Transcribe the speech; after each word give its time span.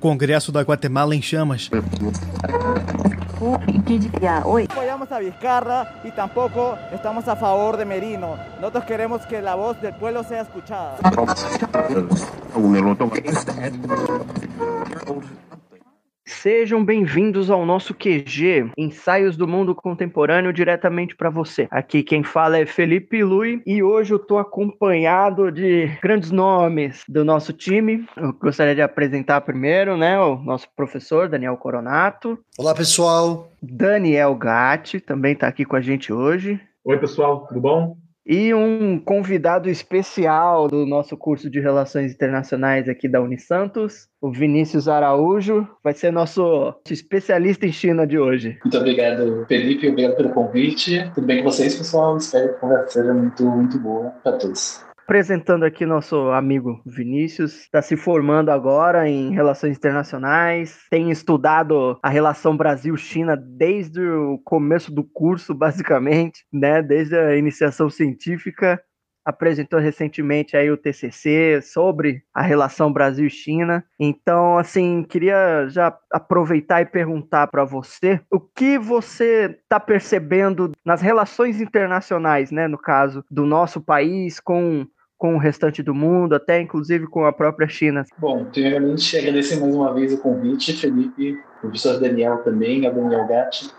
Congresso 0.00 0.52
da 0.52 0.62
Guatemala 0.62 1.14
em 1.14 1.22
chamas. 1.22 1.70
apoyamos 4.70 5.12
a 5.12 5.18
Vizcarra 5.18 6.00
y 6.04 6.10
tampoco 6.10 6.78
estamos 6.92 7.28
a 7.28 7.36
favor 7.36 7.76
de 7.76 7.84
Merino. 7.84 8.36
Nosotros 8.60 8.84
queremos 8.84 9.26
que 9.26 9.42
la 9.42 9.54
voz 9.54 9.80
del 9.80 9.94
pueblo 9.94 10.24
sea 10.24 10.42
escuchada. 10.42 10.96
Sejam 16.26 16.82
bem-vindos 16.82 17.50
ao 17.50 17.66
nosso 17.66 17.92
QG, 17.92 18.70
Ensaios 18.78 19.36
do 19.36 19.46
Mundo 19.46 19.74
Contemporâneo, 19.74 20.54
diretamente 20.54 21.14
para 21.14 21.28
você. 21.28 21.68
Aqui 21.70 22.02
quem 22.02 22.22
fala 22.22 22.56
é 22.56 22.64
Felipe 22.64 23.22
Lui 23.22 23.62
e 23.66 23.82
hoje 23.82 24.14
eu 24.14 24.16
estou 24.16 24.38
acompanhado 24.38 25.52
de 25.52 25.86
grandes 26.02 26.30
nomes 26.30 27.04
do 27.06 27.26
nosso 27.26 27.52
time. 27.52 28.06
Eu 28.16 28.32
gostaria 28.32 28.74
de 28.74 28.80
apresentar 28.80 29.42
primeiro, 29.42 29.98
né, 29.98 30.18
o 30.18 30.36
nosso 30.36 30.66
professor 30.74 31.28
Daniel 31.28 31.58
Coronato. 31.58 32.38
Olá, 32.58 32.74
pessoal. 32.74 33.52
Daniel 33.62 34.34
Gatti 34.34 35.00
também 35.00 35.34
está 35.34 35.46
aqui 35.46 35.66
com 35.66 35.76
a 35.76 35.80
gente 35.82 36.10
hoje. 36.10 36.58
Oi, 36.86 36.98
pessoal, 36.98 37.46
tudo 37.46 37.60
bom? 37.60 38.03
E 38.26 38.54
um 38.54 38.98
convidado 38.98 39.68
especial 39.68 40.66
do 40.66 40.86
nosso 40.86 41.14
curso 41.14 41.50
de 41.50 41.60
Relações 41.60 42.12
Internacionais 42.12 42.88
aqui 42.88 43.06
da 43.06 43.20
Unisantos, 43.20 44.08
o 44.18 44.32
Vinícius 44.32 44.88
Araújo, 44.88 45.68
vai 45.82 45.92
ser 45.92 46.10
nosso 46.10 46.74
especialista 46.88 47.66
em 47.66 47.72
China 47.72 48.06
de 48.06 48.18
hoje. 48.18 48.58
Muito 48.64 48.78
obrigado, 48.78 49.44
Felipe, 49.46 49.88
obrigado 49.90 50.16
pelo 50.16 50.30
convite. 50.30 51.10
Tudo 51.14 51.26
bem 51.26 51.42
com 51.42 51.50
vocês, 51.50 51.76
pessoal? 51.76 52.16
Espero 52.16 52.48
que 52.48 52.54
a 52.54 52.58
conversa 52.58 52.88
seja 52.88 53.12
muito, 53.12 53.44
muito 53.44 53.78
boa 53.78 54.10
para 54.22 54.38
todos. 54.38 54.82
Apresentando 55.04 55.66
aqui 55.66 55.84
nosso 55.84 56.30
amigo 56.30 56.80
Vinícius, 56.86 57.60
está 57.60 57.82
se 57.82 57.94
formando 57.94 58.48
agora 58.50 59.06
em 59.06 59.34
relações 59.34 59.76
internacionais, 59.76 60.80
tem 60.90 61.10
estudado 61.10 61.98
a 62.02 62.08
relação 62.08 62.56
Brasil-China 62.56 63.36
desde 63.36 64.00
o 64.00 64.38
começo 64.42 64.90
do 64.90 65.04
curso, 65.04 65.52
basicamente, 65.54 66.46
né? 66.50 66.80
Desde 66.80 67.14
a 67.18 67.36
iniciação 67.36 67.90
científica. 67.90 68.82
Apresentou 69.26 69.78
recentemente 69.78 70.54
aí 70.54 70.70
o 70.70 70.76
TCC 70.76 71.60
sobre 71.62 72.22
a 72.34 72.42
relação 72.42 72.92
Brasil-China. 72.92 73.84
Então, 73.98 74.58
assim, 74.58 75.02
queria 75.02 75.66
já 75.68 75.96
aproveitar 76.12 76.82
e 76.82 76.86
perguntar 76.86 77.46
para 77.46 77.64
você 77.64 78.20
o 78.30 78.38
que 78.38 78.78
você 78.78 79.58
está 79.62 79.80
percebendo 79.80 80.72
nas 80.84 81.00
relações 81.00 81.58
internacionais, 81.58 82.50
né? 82.50 82.68
No 82.68 82.76
caso 82.76 83.24
do 83.30 83.46
nosso 83.46 83.80
país 83.80 84.40
com 84.40 84.86
com 85.16 85.34
o 85.34 85.38
restante 85.38 85.82
do 85.82 85.94
mundo, 85.94 86.34
até 86.34 86.60
inclusive 86.60 87.06
com 87.06 87.24
a 87.24 87.32
própria 87.32 87.68
China? 87.68 88.04
Bom, 88.18 88.44
primeiramente 88.46 89.16
agradecer 89.16 89.60
mais 89.60 89.74
uma 89.74 89.92
vez 89.94 90.12
o 90.12 90.18
convite, 90.18 90.72
Felipe, 90.74 91.38
professor 91.60 91.98
Daniel 91.98 92.38
também, 92.38 92.86
a 92.86 92.90
Daniel 92.90 93.26
Gatti, 93.26 93.70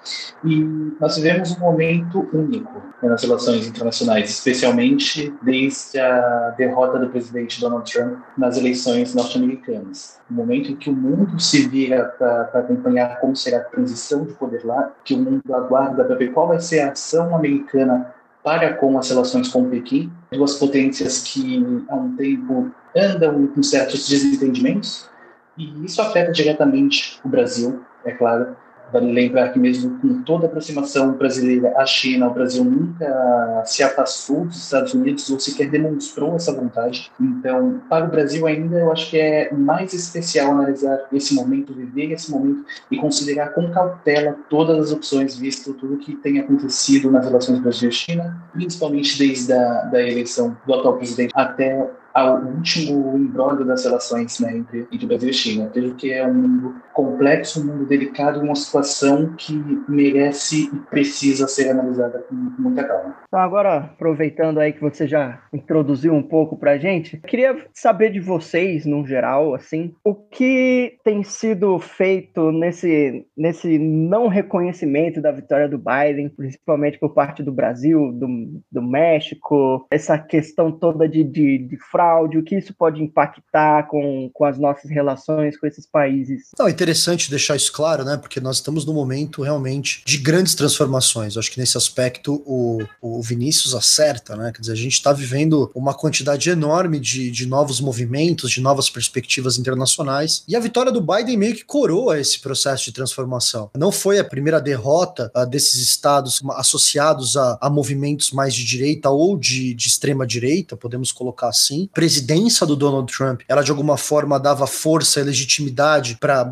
e 0.44 0.64
nós 1.00 1.18
vivemos 1.18 1.56
um 1.56 1.60
momento 1.60 2.28
único 2.34 2.82
nas 3.04 3.22
relações 3.22 3.68
internacionais, 3.68 4.30
especialmente 4.30 5.32
desde 5.42 6.00
a 6.00 6.56
derrota 6.58 6.98
do 6.98 7.10
presidente 7.10 7.62
Donald 7.62 7.92
Trump 7.92 8.20
nas 8.38 8.58
eleições 8.58 9.14
norte-americanas. 9.14 10.20
Um 10.32 10.36
momento 10.36 10.72
em 10.72 10.76
que 10.76 10.90
o 10.90 10.94
mundo 10.94 11.40
se 11.40 11.68
vira 11.68 12.06
para 12.18 12.60
acompanhar 12.60 13.20
como 13.20 13.36
será 13.36 13.58
a 13.58 13.64
transição 13.66 14.26
de 14.26 14.34
poder 14.34 14.66
lá, 14.66 14.92
que 15.04 15.14
o 15.14 15.18
mundo 15.18 15.54
aguarda 15.54 16.04
para 16.04 16.16
ver 16.16 16.32
qual 16.32 16.48
vai 16.48 16.60
ser 16.60 16.80
a 16.80 16.92
ação 16.92 17.36
americana 17.36 18.14
para 18.46 18.76
com 18.76 18.96
as 19.00 19.10
relações 19.10 19.48
com 19.48 19.68
Pequim, 19.72 20.14
duas 20.32 20.54
potências 20.54 21.24
que 21.24 21.84
há 21.90 21.96
um 21.96 22.16
tempo 22.16 22.72
andam 22.96 23.48
com 23.48 23.64
certos 23.64 24.08
desentendimentos, 24.08 25.10
e 25.58 25.84
isso 25.84 26.00
afeta 26.00 26.32
diretamente 26.32 27.20
o 27.26 27.28
Brasil, 27.28 27.84
é 28.06 28.12
claro, 28.12 28.56
Vale 28.92 29.12
lembrar 29.12 29.50
que 29.50 29.60
mesmo 29.60 30.00
com 30.00 30.22
toda 30.24 30.46
a 30.46 30.48
aproximação 30.48 31.14
brasileira 31.14 31.74
à 31.78 31.86
China, 31.86 32.28
o 32.28 32.34
Brasil 32.34 32.64
nunca 32.64 33.64
se 33.66 33.84
afastou 33.84 34.46
dos 34.46 34.58
Estados 34.58 34.94
Unidos 34.94 35.30
ou 35.30 35.40
sequer 35.40 35.70
demonstrou 35.70 36.36
essa 36.36 36.54
vontade. 36.54 37.12
Então, 37.20 37.82
para 37.90 38.06
o 38.06 38.10
Brasil 38.10 38.46
ainda, 38.48 38.80
eu 38.80 38.92
acho 38.92 39.10
que 39.10 39.18
é 39.18 39.54
mais 39.54 39.94
especial 39.94 40.52
analisar 40.52 41.08
esse 41.12 41.34
momento, 41.34 41.74
viver 41.74 42.12
esse 42.12 42.32
momento 42.32 42.64
e 42.90 42.98
considerar 42.98 43.50
com 43.50 43.70
cautela 43.72 44.36
todas 44.50 44.78
as 44.80 44.92
opções, 44.92 45.36
visto 45.36 45.74
tudo 45.74 45.98
que 45.98 46.16
tem 46.16 46.40
acontecido 46.40 47.12
nas 47.12 47.26
relações 47.26 47.60
Brasil-China, 47.60 48.42
principalmente 48.54 49.18
desde 49.18 49.54
a 49.54 49.86
da 49.86 50.02
eleição 50.02 50.56
do 50.66 50.74
atual 50.74 50.98
presidente 50.98 51.32
até 51.36 51.90
ao 52.14 52.42
último 52.42 53.18
imbróglio 53.18 53.66
das 53.66 53.84
relações 53.84 54.40
né, 54.40 54.58
entre, 54.58 54.88
entre 54.90 55.06
Brasil 55.06 55.30
e 55.30 55.34
China. 55.34 55.70
Vejo 55.74 55.96
que 55.96 56.14
é 56.14 56.26
um 56.26 56.34
mundo 56.34 56.76
complexo, 56.96 57.62
um 57.62 57.66
mundo 57.66 57.86
delicado, 57.86 58.40
uma 58.40 58.56
situação 58.56 59.36
que 59.36 59.54
merece 59.88 60.70
e 60.74 60.80
precisa 60.90 61.48
ser 61.48 61.70
analisada 61.70 62.20
com, 62.20 62.36
muita 62.36 62.86
calma. 62.86 63.18
Então 63.28 63.40
agora, 63.40 63.78
aproveitando 63.78 64.60
aí 64.60 64.72
que 64.72 64.82
você 64.82 65.06
já 65.06 65.44
introduziu 65.54 66.14
um 66.14 66.24
pouco 66.24 66.58
para 66.58 66.72
a 66.72 66.78
gente, 66.78 67.18
queria 67.18 67.66
saber 67.74 68.12
de 68.12 68.22
vocês, 68.22 68.86
no 68.86 69.06
geral, 69.06 69.54
assim, 69.54 69.94
o 70.04 70.16
que 70.16 70.98
tem 71.04 71.22
sido 71.22 71.78
feito 71.80 72.52
nesse, 72.52 73.26
nesse 73.38 73.78
não 73.78 74.30
reconhecimento 74.30 75.22
da 75.22 75.32
vitória 75.32 75.68
do 75.68 75.78
Biden, 75.78 76.30
principalmente 76.30 76.98
por 76.98 77.14
parte 77.14 77.44
do 77.44 77.52
Brasil, 77.52 78.14
do, 78.14 78.28
do 78.72 78.82
México, 78.82 79.86
essa 79.92 80.18
questão 80.18 80.72
toda 80.72 81.10
de, 81.10 81.24
de, 81.24 81.58
de 81.58 81.78
fraude 81.92 82.38
o 82.38 82.44
que 82.44 82.56
isso 82.56 82.74
pode 82.74 83.04
impactar 83.04 83.88
com, 83.88 84.30
com 84.34 84.46
as 84.46 84.58
nossas 84.58 84.90
relações 84.90 85.58
com 85.58 85.68
esses 85.68 85.86
países. 85.90 86.52
Não, 86.58 86.70
interessante 86.86 87.32
deixar 87.32 87.56
isso 87.56 87.72
claro, 87.72 88.06
né? 88.06 88.16
Porque 88.16 88.40
nós 88.40 88.58
estamos 88.58 88.86
num 88.86 88.94
momento 88.94 89.42
realmente 89.42 90.04
de 90.06 90.20
grandes 90.20 90.54
transformações. 90.54 91.36
Eu 91.36 91.40
acho 91.40 91.52
que 91.52 91.60
nesse 91.60 91.78
aspecto 91.78 92.44
o, 92.46 92.84
o 93.02 93.22
Vinícius 93.24 93.74
acerta, 93.74 94.36
né? 94.36 94.52
Quer 94.54 94.62
dizer, 94.62 94.74
a 94.74 94.76
gente 94.76 94.94
está 94.94 95.12
vivendo 95.12 95.72
uma 95.74 95.96
quantidade 95.96 96.48
enorme 96.48 97.00
de, 97.00 97.32
de 97.32 97.48
novos 97.48 97.82
movimentos, 97.82 98.52
de 98.52 98.62
novas 98.62 98.88
perspectivas 98.88 99.58
internacionais. 99.58 100.44
E 100.48 100.56
a 100.56 100.60
vitória 100.60 100.92
do 100.92 101.02
Biden 101.02 101.38
meio 101.38 101.56
que 101.56 101.66
coroa 101.66 102.20
esse 102.20 102.40
processo 102.40 102.86
de 102.86 102.92
transformação. 102.92 103.72
Não 103.76 103.92
foi 103.92 104.20
a 104.20 104.24
primeira 104.24 104.62
derrota 104.62 105.32
uh, 105.36 105.46
desses 105.46 105.82
estados 105.82 106.40
associados 106.52 107.36
a, 107.36 107.58
a, 107.60 107.70
movimentos 107.70 108.32
mais 108.32 108.54
de 108.54 108.64
direita 108.64 109.10
ou 109.10 109.38
de, 109.38 109.74
de 109.74 109.88
extrema 109.88 110.26
direita, 110.28 110.78
podemos 110.78 111.12
colocar 111.12 111.48
assim 111.48 111.90
presidência 111.94 112.66
do 112.68 112.76
Donald 112.76 113.12
Trump, 113.12 113.42
ela 113.48 113.64
de 113.64 113.72
alguma 113.72 113.98
forma 113.98 114.40
dava 114.40 114.68
força 114.68 115.20
e 115.20 115.24
legitimidade 115.24 116.18
para 116.20 116.44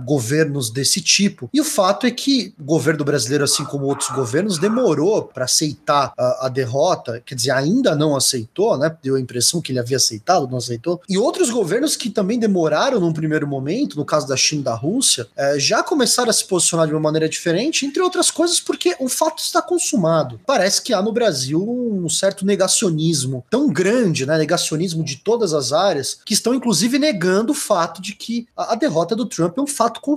desse 0.72 1.02
tipo. 1.02 1.50
E 1.54 1.60
o 1.60 1.64
fato 1.64 2.06
é 2.06 2.12
que 2.12 2.54
o 2.60 2.64
governo 2.64 3.04
brasileiro, 3.04 3.44
assim 3.44 3.64
como 3.66 3.86
outros 3.86 4.10
governos, 4.10 4.58
demorou 4.58 5.24
para 5.24 5.46
aceitar 5.46 6.14
a, 6.18 6.48
a, 6.48 6.50
derrota, 6.50 7.22
quer 7.26 7.36
dizer, 7.36 7.52
ainda 7.52 7.96
não 7.96 8.16
aceitou, 8.16 8.78
né? 8.78 8.96
Deu 9.02 9.16
a 9.16 9.20
impressão 9.20 9.62
que 9.62 9.72
ele 9.72 9.80
havia 9.80 9.98
aceitado, 9.98 10.48
não 10.48 10.58
aceitou. 10.58 11.02
E 11.08 11.18
outros 11.18 11.50
governos 11.50 11.96
que 11.96 12.10
também 12.10 12.40
demoraram 12.40 13.00
num 13.00 13.14
primeiro 13.14 13.48
momento, 13.48 13.98
no 13.98 14.06
caso 14.06 14.28
da 14.28 14.38
China 14.38 14.62
e 14.62 14.66
da 14.66 14.76
Rússia, 14.76 15.28
é, 15.36 15.60
já 15.60 15.84
começaram 15.84 16.30
a 16.30 16.34
se 16.34 16.46
posicionar 16.46 16.88
de 16.88 16.94
uma 16.94 17.00
maneira 17.00 17.30
diferente, 17.30 17.86
entre 17.86 18.02
outras 18.02 18.32
coisas 18.32 18.60
porque 18.60 18.96
o 19.00 19.10
fato 19.10 19.40
está 19.40 19.62
consumado. 19.62 20.40
Parece 20.46 20.82
que 20.82 20.94
há 20.94 21.02
no 21.02 21.12
Brasil 21.12 21.62
um 21.62 22.10
certo 22.10 22.46
negacionismo 22.46 23.46
tão 23.50 23.70
grande, 23.70 24.26
né? 24.26 24.38
Negacionismo 24.38 25.04
de 25.04 25.18
todas 25.18 25.54
as 25.54 25.72
áreas, 25.72 26.20
que 26.26 26.34
estão 26.34 26.54
inclusive 26.54 26.98
negando 27.00 27.52
o 27.52 27.56
fato 27.56 28.02
de 28.02 28.14
que 28.16 28.48
a, 28.56 28.74
a 28.74 28.76
derrota 28.76 29.16
do 29.16 29.26
Trump 29.26 29.58
é 29.58 29.62
um 29.62 29.68
fato 29.68 30.02
consumado, 30.02 30.13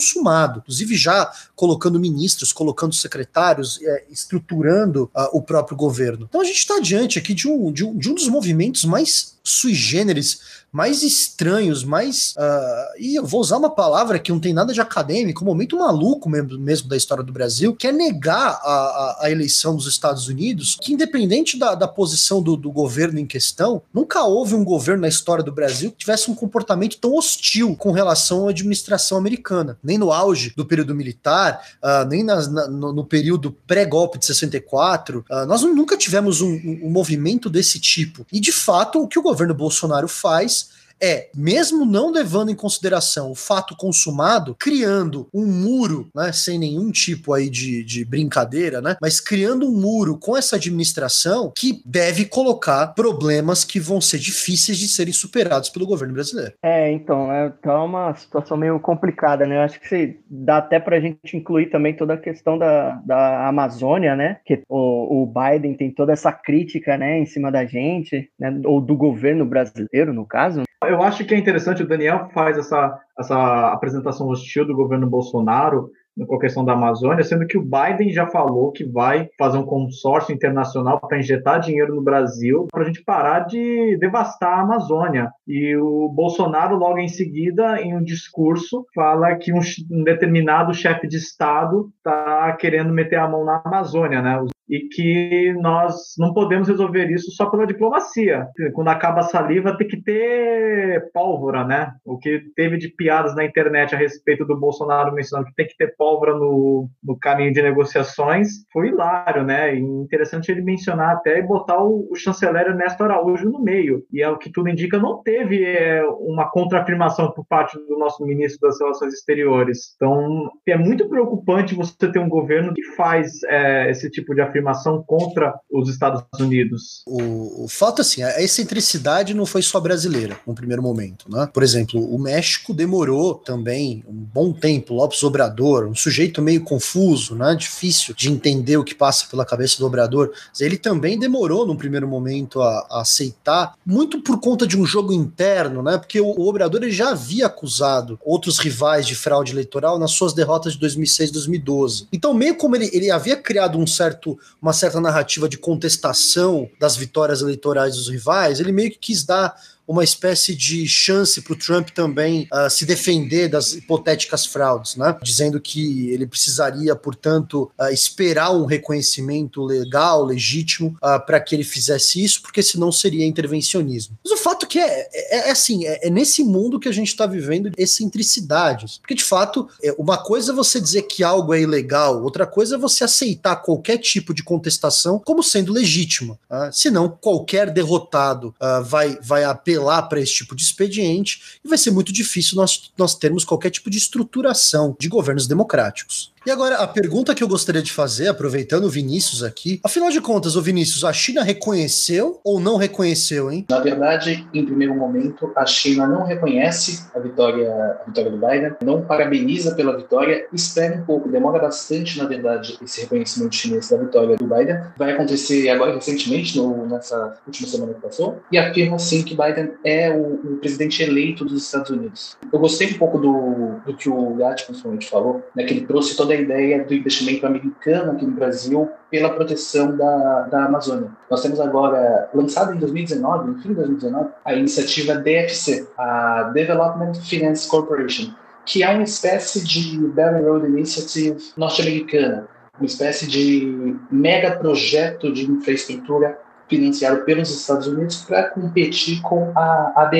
inclusive 0.59 0.97
já 0.97 1.31
colocando 1.55 1.99
ministros, 1.99 2.53
colocando 2.53 2.95
secretários, 2.95 3.81
é, 3.83 4.05
estruturando 4.11 5.05
uh, 5.15 5.37
o 5.37 5.43
próprio 5.43 5.77
governo. 5.77 6.27
Então 6.29 6.41
a 6.41 6.45
gente 6.45 6.59
está 6.59 6.79
diante 6.81 7.19
aqui 7.19 7.35
de 7.35 7.49
um, 7.49 7.73
de 7.73 7.85
um, 7.85 7.97
de 7.97 8.11
um 8.11 8.15
dos 8.15 8.29
movimentos 8.29 8.85
mais 8.85 9.37
sui 9.43 9.75
generis 9.75 10.41
mais 10.77 11.03
estranhos, 11.03 11.83
mais. 11.83 12.35
Uh, 12.37 13.01
e 13.01 13.15
eu 13.15 13.25
vou 13.25 13.41
usar 13.41 13.57
uma 13.57 13.71
palavra 13.71 14.19
que 14.19 14.31
não 14.31 14.39
tem 14.39 14.53
nada 14.53 14.75
de 14.75 14.81
acadêmico, 14.81 15.43
um 15.43 15.47
momento 15.47 15.79
maluco 15.79 16.29
mesmo, 16.29 16.59
mesmo 16.59 16.87
da 16.87 16.99
história 16.99 17.25
do 17.25 17.33
Brasil, 17.33 17.75
que 17.75 17.87
é 17.87 17.93
negar 17.93 18.61
a, 18.63 18.73
a, 18.73 19.19
a 19.23 19.31
eleição 19.31 19.75
dos 19.75 19.87
Estados 19.87 20.29
Unidos, 20.29 20.77
que 20.79 20.93
independente 20.93 21.59
da, 21.59 21.75
da 21.75 21.89
posição 21.89 22.43
do, 22.43 22.59
do, 22.59 22.71
governo 22.71 23.19
em 23.19 23.25
questão, 23.25 23.81
nunca 23.93 24.23
houve 24.25 24.55
um 24.55 24.63
governo 24.63 25.01
na 25.01 25.09
história 25.09 25.43
do 25.43 25.51
Brasil 25.51 25.91
que 25.91 25.97
tivesse 25.97 26.31
um 26.31 26.35
comportamento 26.35 26.99
tão 26.99 27.15
hostil 27.15 27.75
com 27.75 27.91
relação 27.91 28.47
à 28.47 28.51
administração 28.51 29.17
americana. 29.17 29.79
Nem 29.83 29.97
no 29.97 30.13
auge 30.13 30.53
do 30.55 30.67
período 30.67 30.95
militar, 30.95 31.59
uh, 31.83 32.07
nem 32.07 32.23
nas, 32.23 32.53
na, 32.53 32.69
no, 32.69 32.93
no, 32.93 33.05
período 33.07 33.51
pré-golpe 33.67 34.19
de 34.19 34.27
64, 34.27 35.25
uh, 35.31 35.47
nós 35.47 35.63
nunca 35.63 35.97
tivemos 35.97 36.43
um, 36.43 36.53
um 36.83 36.91
movimento 36.91 37.49
desse 37.49 37.81
tipo. 37.81 38.27
E 38.31 38.39
de 38.39 38.53
fato, 38.53 39.03
o 39.03 39.09
que 39.09 39.19
o 39.19 39.23
governo 39.23 39.55
Bolsonaro 39.55 40.07
faz 40.07 40.66
é, 41.03 41.29
mesmo 41.35 41.85
não 41.85 42.11
levando 42.11 42.51
em 42.51 42.55
consideração 42.55 43.31
o 43.31 43.35
fato 43.35 43.77
consumado, 43.77 44.57
criando 44.59 45.29
um 45.33 45.47
muro, 45.47 46.09
né, 46.15 46.33
sem 46.33 46.59
nenhum 46.59 46.91
tipo 46.91 47.33
aí 47.33 47.49
de, 47.51 47.85
de 47.85 48.05
brincadeira, 48.05 48.81
né, 48.81 48.97
mas 49.01 49.21
criando 49.21 49.67
um 49.67 49.81
muro 49.81 50.19
com 50.19 50.37
essa 50.37 50.57
administração 50.57 51.53
que 51.57 51.83
deve 51.85 52.25
colocar 52.25 52.89
problemas 52.89 53.65
que 53.65 53.79
vão 53.79 54.01
ser 54.01 54.19
difíceis 54.19 54.79
de 54.79 54.89
serem 54.89 55.13
superados 55.13 55.69
pelo 55.69 55.87
governo 55.87 56.15
brasileiro. 56.15 56.55
É, 56.63 56.91
então, 56.91 57.33
é 57.33 57.51
tá 57.51 57.83
uma 57.83 58.15
situação 58.15 58.57
meio 58.57 58.79
complicada, 58.81 59.47
né? 59.47 59.57
Eu 59.57 59.61
acho 59.63 59.81
que 59.81 60.19
dá 60.31 60.59
até 60.59 60.79
para 60.79 60.97
a 60.97 61.01
gente 61.01 61.37
incluir 61.37 61.71
também 61.71 61.95
toda 61.95 62.15
a 62.15 62.19
questão 62.19 62.59
da, 62.59 63.01
da 63.05 63.49
Amazônia, 63.49 64.15
né? 64.17 64.39
Que 64.45 64.63
o, 64.69 65.23
o 65.23 65.27
Biden 65.27 65.75
tem 65.75 65.91
toda 65.91 66.13
essa 66.13 66.33
crítica, 66.33 66.97
né, 66.97 67.19
em 67.19 67.27
cima 67.27 67.51
da 67.51 67.65
gente, 67.65 68.31
né, 68.39 68.61
ou 68.65 68.81
do 68.81 68.97
governo 68.97 69.45
brasileiro, 69.45 70.13
no 70.13 70.27
caso. 70.27 70.63
Eu 70.89 71.03
acho 71.03 71.25
que 71.25 71.35
é 71.35 71.39
interessante, 71.39 71.83
o 71.83 71.89
Daniel 71.89 72.29
faz 72.33 72.57
essa, 72.59 72.99
essa 73.19 73.73
apresentação 73.73 74.29
hostil 74.29 74.67
do 74.67 74.75
governo 74.75 75.07
Bolsonaro, 75.07 75.91
com 76.27 76.37
a 76.37 76.41
questão 76.41 76.65
da 76.65 76.73
Amazônia, 76.73 77.23
sendo 77.23 77.47
que 77.47 77.59
o 77.59 77.63
Biden 77.63 78.11
já 78.11 78.27
falou 78.27 78.73
que 78.73 78.85
vai 78.85 79.29
fazer 79.39 79.59
um 79.59 79.67
consórcio 79.67 80.35
internacional 80.35 80.99
para 80.99 81.19
injetar 81.19 81.61
dinheiro 81.61 81.95
no 81.95 82.01
Brasil 82.01 82.67
para 82.71 82.83
a 82.83 82.87
gente 82.87 83.05
parar 83.05 83.41
de 83.41 83.99
devastar 83.99 84.59
a 84.59 84.63
Amazônia. 84.63 85.31
E 85.47 85.77
o 85.77 86.09
Bolsonaro, 86.09 86.77
logo 86.77 86.99
em 86.99 87.09
seguida, 87.09 87.81
em 87.83 87.95
um 87.95 88.03
discurso, 88.03 88.87
fala 88.95 89.35
que 89.37 89.53
um, 89.53 89.61
determinado 90.05 90.73
chefe 90.73 91.07
de 91.07 91.19
Estado 91.19 91.91
está 91.99 92.51
querendo 92.53 92.93
meter 92.93 93.17
a 93.17 93.29
mão 93.29 93.45
na 93.45 93.61
Amazônia, 93.65 94.23
né? 94.23 94.43
E 94.69 94.89
que 94.89 95.53
nós 95.55 96.15
não 96.19 96.33
podemos 96.33 96.69
resolver 96.69 97.11
isso 97.11 97.31
só 97.33 97.47
pela 97.47 97.67
diplomacia. 97.67 98.47
Quando 98.75 98.89
acaba 98.89 99.21
a 99.21 99.25
saliva, 99.25 99.77
tem 99.77 99.87
que 99.87 100.03
ter 100.03 101.11
pólvora, 101.13 101.65
né? 101.65 101.93
O 102.05 102.19
que 102.19 102.43
teve 102.55 102.77
de 102.77 102.89
piadas 102.89 103.35
na 103.35 103.45
internet 103.45 103.95
a 103.95 103.99
respeito 103.99 104.45
do 104.45 104.59
Bolsonaro 104.59 105.15
mencionando 105.15 105.49
que 105.49 105.55
tem 105.55 105.67
que 105.67 105.77
ter 105.77 105.95
pólvora 105.97 106.35
no, 106.35 106.89
no 107.03 107.19
caminho 107.19 107.53
de 107.53 107.63
negociações 107.63 108.49
foi 108.73 108.89
hilário, 108.89 109.45
né? 109.45 109.75
E 109.75 109.79
interessante 109.79 110.51
ele 110.51 110.63
mencionar 110.63 111.17
até 111.17 111.39
e 111.39 111.43
botar 111.43 111.83
o, 111.83 112.09
o 112.11 112.17
chanceler 112.17 112.67
Ernesto 112.67 113.05
Araújo 113.05 113.49
no 113.49 113.63
meio. 113.63 114.03
E 114.13 114.23
é 114.23 114.29
o 114.29 114.39
que 114.39 114.51
tudo 114.51 114.69
indica, 114.69 114.99
não 114.99 115.23
teve 115.23 115.65
é, 115.65 116.05
uma 116.21 116.51
contraafirmação 116.51 117.31
por 117.33 117.47
parte 117.47 117.79
do 117.87 117.99
nosso 117.99 118.25
ministro 118.25 118.69
das 118.69 118.81
Relações 118.81 119.15
Exteriores. 119.15 119.95
Então, 119.95 120.51
é 120.67 120.77
muito 120.77 121.09
preocupante 121.09 121.75
você 121.75 122.11
ter 122.11 122.19
um 122.19 122.29
governo 122.29 122.75
que 122.75 122.83
faz 122.97 123.43
é, 123.45 123.91
esse 123.91 124.11
tipo 124.11 124.35
de 124.35 124.41
afirmação 124.41 124.56
afirmação 124.57 125.03
contra 125.07 125.59
os 125.71 125.89
Estados 125.89 126.23
Unidos. 126.39 127.03
O, 127.07 127.65
o 127.65 127.69
fato 127.69 128.01
assim, 128.01 128.23
a 128.23 128.43
excentricidade 128.43 129.35
não 129.35 129.47
foi 129.47 129.63
só 129.63 129.79
brasileira 129.79 130.39
no 130.47 130.55
primeiro 130.55 130.83
momento, 130.83 131.31
né? 131.31 131.49
Por 131.53 131.63
exemplo, 131.63 132.03
o 132.03 132.19
México 132.19 132.73
demorou 132.73 133.35
também 133.35 134.03
um 134.09 134.15
bom 134.15 134.53
tempo, 134.53 134.95
Lopes 134.95 135.23
Obrador, 135.23 135.87
um 135.87 135.95
sujeito 135.95 136.41
meio 136.41 136.63
confuso, 136.65 137.35
né? 137.35 137.55
Difícil 137.55 138.15
de 138.15 138.31
entender 138.31 138.77
o 138.77 138.85
que 138.85 138.95
passa 138.95 139.27
pela 139.31 139.45
cabeça 139.45 139.79
do 139.79 139.87
Obrador. 139.87 140.33
Ele 140.59 140.77
também 140.77 141.19
demorou 141.19 141.67
no 141.67 141.77
primeiro 141.77 142.09
momento 142.09 142.63
a, 142.63 142.87
a 142.91 143.01
aceitar, 143.03 143.75
muito 143.85 144.21
por 144.23 144.41
conta 144.41 144.67
de 144.67 144.79
um 144.79 144.87
jogo 144.87 145.13
interno, 145.13 145.83
né? 145.83 145.99
Porque 145.99 146.21
o, 146.21 146.27
o 146.27 146.49
Obrador 146.49 146.83
ele 146.83 146.93
já 146.93 147.11
havia 147.11 147.47
acusado 147.47 148.19
outros 148.25 148.59
rivais 148.59 149.07
de 149.07 149.15
fraude 149.15 149.53
eleitoral 149.53 149.99
nas 149.99 150.13
suas 150.13 150.33
derrotas 150.33 150.75
de 150.75 150.81
2006 150.81 151.31
e 151.31 151.33
2012. 151.33 152.09
Então, 152.13 152.33
meio 152.33 152.57
como 152.57 152.77
ele, 152.77 152.91
ele 152.93 153.11
havia 153.11 153.37
criado 153.37 153.79
um 153.79 153.87
certo 153.87 154.39
uma 154.61 154.73
certa 154.73 155.01
narrativa 155.01 155.49
de 155.49 155.59
contestação 155.59 156.69
das 156.79 156.97
vitórias 156.97 157.41
eleitorais 157.41 157.97
dos 157.97 158.09
rivais, 158.09 158.61
ele 158.61 158.73
meio 158.73 158.91
que 158.91 158.99
quis 158.99 159.25
dar 159.25 159.55
uma 159.87 160.03
espécie 160.03 160.55
de 160.55 160.87
chance 160.89 161.41
para 161.41 161.53
o 161.53 161.57
Trump 161.57 161.91
também 161.91 162.49
uh, 162.53 162.69
se 162.69 162.85
defender 162.85 163.49
das 163.49 163.73
hipotéticas 163.73 164.45
fraudes, 164.45 164.97
né? 164.97 165.17
dizendo 165.23 165.61
que 165.61 166.11
ele 166.11 166.27
precisaria, 166.27 166.95
portanto, 166.97 167.71
uh, 167.79 167.93
esperar 167.93 168.51
um 168.51 168.65
reconhecimento 168.65 169.63
legal, 169.63 170.25
legítimo, 170.25 170.91
uh, 171.03 171.07
ah, 171.07 171.19
para 171.21 171.41
que 171.41 171.55
ele 171.55 171.65
fizesse 171.65 172.23
isso, 172.23 172.43
porque 172.43 172.63
senão 172.63 172.91
seria 172.91 173.25
intervencionismo. 173.25 174.19
Mas 174.25 174.33
o 174.33 174.43
fato 174.43 174.67
que 174.67 174.79
é, 174.79 175.09
é, 175.13 175.49
é 175.49 175.51
assim, 175.51 175.87
é, 175.87 176.09
é, 176.09 176.11
nesse 176.11 176.43
mundo 176.43 176.81
que 176.81 176.89
a 176.89 176.93
gente 176.93 177.09
está 177.09 177.27
vivendo 177.27 177.71
excentricidades, 177.77 178.99
porque 178.99 179.15
de 179.15 179.25
fato, 179.25 179.69
é, 179.83 179.95
uma 179.99 180.19
coisa 180.19 180.53
é 180.53 180.55
você 180.55 180.81
dizer 180.81 181.03
que 181.03 181.23
algo 181.23 181.55
é 181.55 181.61
ilegal, 181.61 182.23
outra 182.23 182.47
coisa 182.47 182.75
é 182.75 182.79
você 182.79 183.05
aceitar 183.05 183.57
qualquer 183.57 183.99
tipo 183.99 184.35
de 184.35 184.43
contestação 184.43 185.21
como 185.25 185.43
sendo 185.43 185.73
legítima, 185.73 186.39
senão 186.73 187.09
qualquer 187.09 187.71
derrotado 187.71 188.55
vai, 188.85 189.19
vai 189.23 189.45
apelar 189.45 189.76
apelar 189.77 190.03
para 190.03 190.21
esse 190.21 190.33
tipo 190.33 190.57
de 190.57 190.63
expediente 190.63 191.59
e 191.65 191.69
vai 191.69 191.77
ser 191.77 191.91
muito 191.91 192.13
difícil 192.13 192.57
nós, 192.57 192.91
nós 192.97 193.15
termos 193.15 193.45
qualquer 193.45 193.71
tipo 193.71 193.91
de 193.91 193.99
estruturação 193.99 194.97
de 194.99 195.09
governos 195.09 195.47
democráticos. 195.47 196.33
E 196.47 196.51
agora, 196.51 196.77
a 196.77 196.87
pergunta 196.87 197.35
que 197.35 197.43
eu 197.43 197.49
gostaria 197.49 197.83
de 197.83 197.91
fazer, 197.91 198.29
aproveitando 198.29 198.85
o 198.85 198.89
Vinícius 198.89 199.43
aqui, 199.43 199.81
afinal 199.83 200.11
de 200.11 200.21
contas, 200.21 200.55
o 200.55 200.63
Vinícius, 200.63 201.03
a 201.03 201.13
China 201.13 201.43
reconheceu 201.43 202.41
ou 202.45 202.61
não 202.61 202.77
reconheceu, 202.77 203.51
hein? 203.51 203.67
Na 203.69 203.81
verdade, 203.81 204.47
em 204.55 204.65
primeiro 204.65 204.95
momento, 204.95 205.51
a 205.57 205.67
China 205.67 206.07
não 206.07 206.25
reconhece 206.25 207.05
a 207.13 207.19
vitória, 207.19 207.69
a 208.01 208.05
vitória 208.05 208.31
do 208.31 208.37
Biden, 208.37 208.77
não 208.81 209.03
parabeniza 209.03 209.75
pela 209.75 209.97
vitória, 209.97 210.47
espera 210.53 210.97
um 210.97 211.05
pouco, 211.05 211.29
demora 211.29 211.59
bastante, 211.59 212.17
na 212.17 212.27
verdade, 212.27 212.79
esse 212.81 213.01
reconhecimento 213.01 213.57
chinês 213.57 213.89
da 213.89 213.97
vitória 213.97 214.37
do 214.37 214.47
Biden. 214.47 214.81
Vai 214.97 215.15
acontecer 215.15 215.69
agora, 215.69 215.97
recentemente, 215.97 216.57
no, 216.57 216.87
nessa 216.87 217.41
última 217.45 217.69
semana 217.69 217.95
que 217.95 218.01
passou, 218.03 218.41
e 218.53 218.57
afirma 218.57 219.01
sim 219.01 219.25
que 219.25 219.37
Biden 219.37 219.66
é 219.85 220.11
o, 220.11 220.55
o 220.55 220.57
presidente 220.57 221.03
eleito 221.03 221.45
dos 221.45 221.65
Estados 221.65 221.91
Unidos. 221.91 222.37
Eu 222.53 222.59
gostei 222.59 222.89
um 222.89 222.99
pouco 222.99 223.19
do, 223.19 223.81
do 223.85 223.97
que 223.97 224.09
o 224.09 224.35
Gatti, 224.35 224.67
principalmente, 224.67 225.09
falou, 225.09 225.45
né, 225.55 225.65
que 225.65 225.75
ele 225.75 225.87
trouxe 225.87 226.17
toda 226.17 226.33
a 226.33 226.37
ideia 226.37 226.85
do 226.85 226.95
investimento 226.95 227.47
americano 227.47 228.13
aqui 228.13 228.25
no 228.25 228.33
Brasil 228.33 228.89
pela 229.11 229.31
proteção 229.31 229.97
da, 229.97 230.43
da 230.43 230.65
Amazônia. 230.65 231.11
Nós 231.31 231.43
temos 231.43 231.61
agora, 231.61 232.29
lançado 232.35 232.75
em 232.75 232.79
2019, 232.79 233.51
no 233.51 233.59
fim 233.59 233.69
de 233.69 233.75
2019, 233.75 234.31
a 234.45 234.55
iniciativa 234.55 235.15
DFC, 235.15 235.89
a 235.97 236.51
Development 236.55 237.15
Finance 237.15 237.69
Corporation, 237.69 238.33
que 238.65 238.83
é 238.83 238.89
uma 238.89 239.05
espécie 239.05 239.65
de 239.65 239.99
Belt 240.09 240.35
and 240.35 240.47
Road 240.47 240.67
Initiative 240.67 241.37
norte-americana, 241.57 242.49
uma 242.79 242.87
espécie 242.87 243.27
de 243.27 243.97
mega 244.11 244.57
projeto 244.57 245.33
de 245.33 245.51
infraestrutura 245.51 246.39
financiado 246.69 247.23
pelos 247.25 247.51
Estados 247.51 247.87
Unidos 247.87 248.25
para 248.25 248.51
competir 248.51 249.21
com 249.23 249.53
a, 249.55 249.93
a 249.97 250.11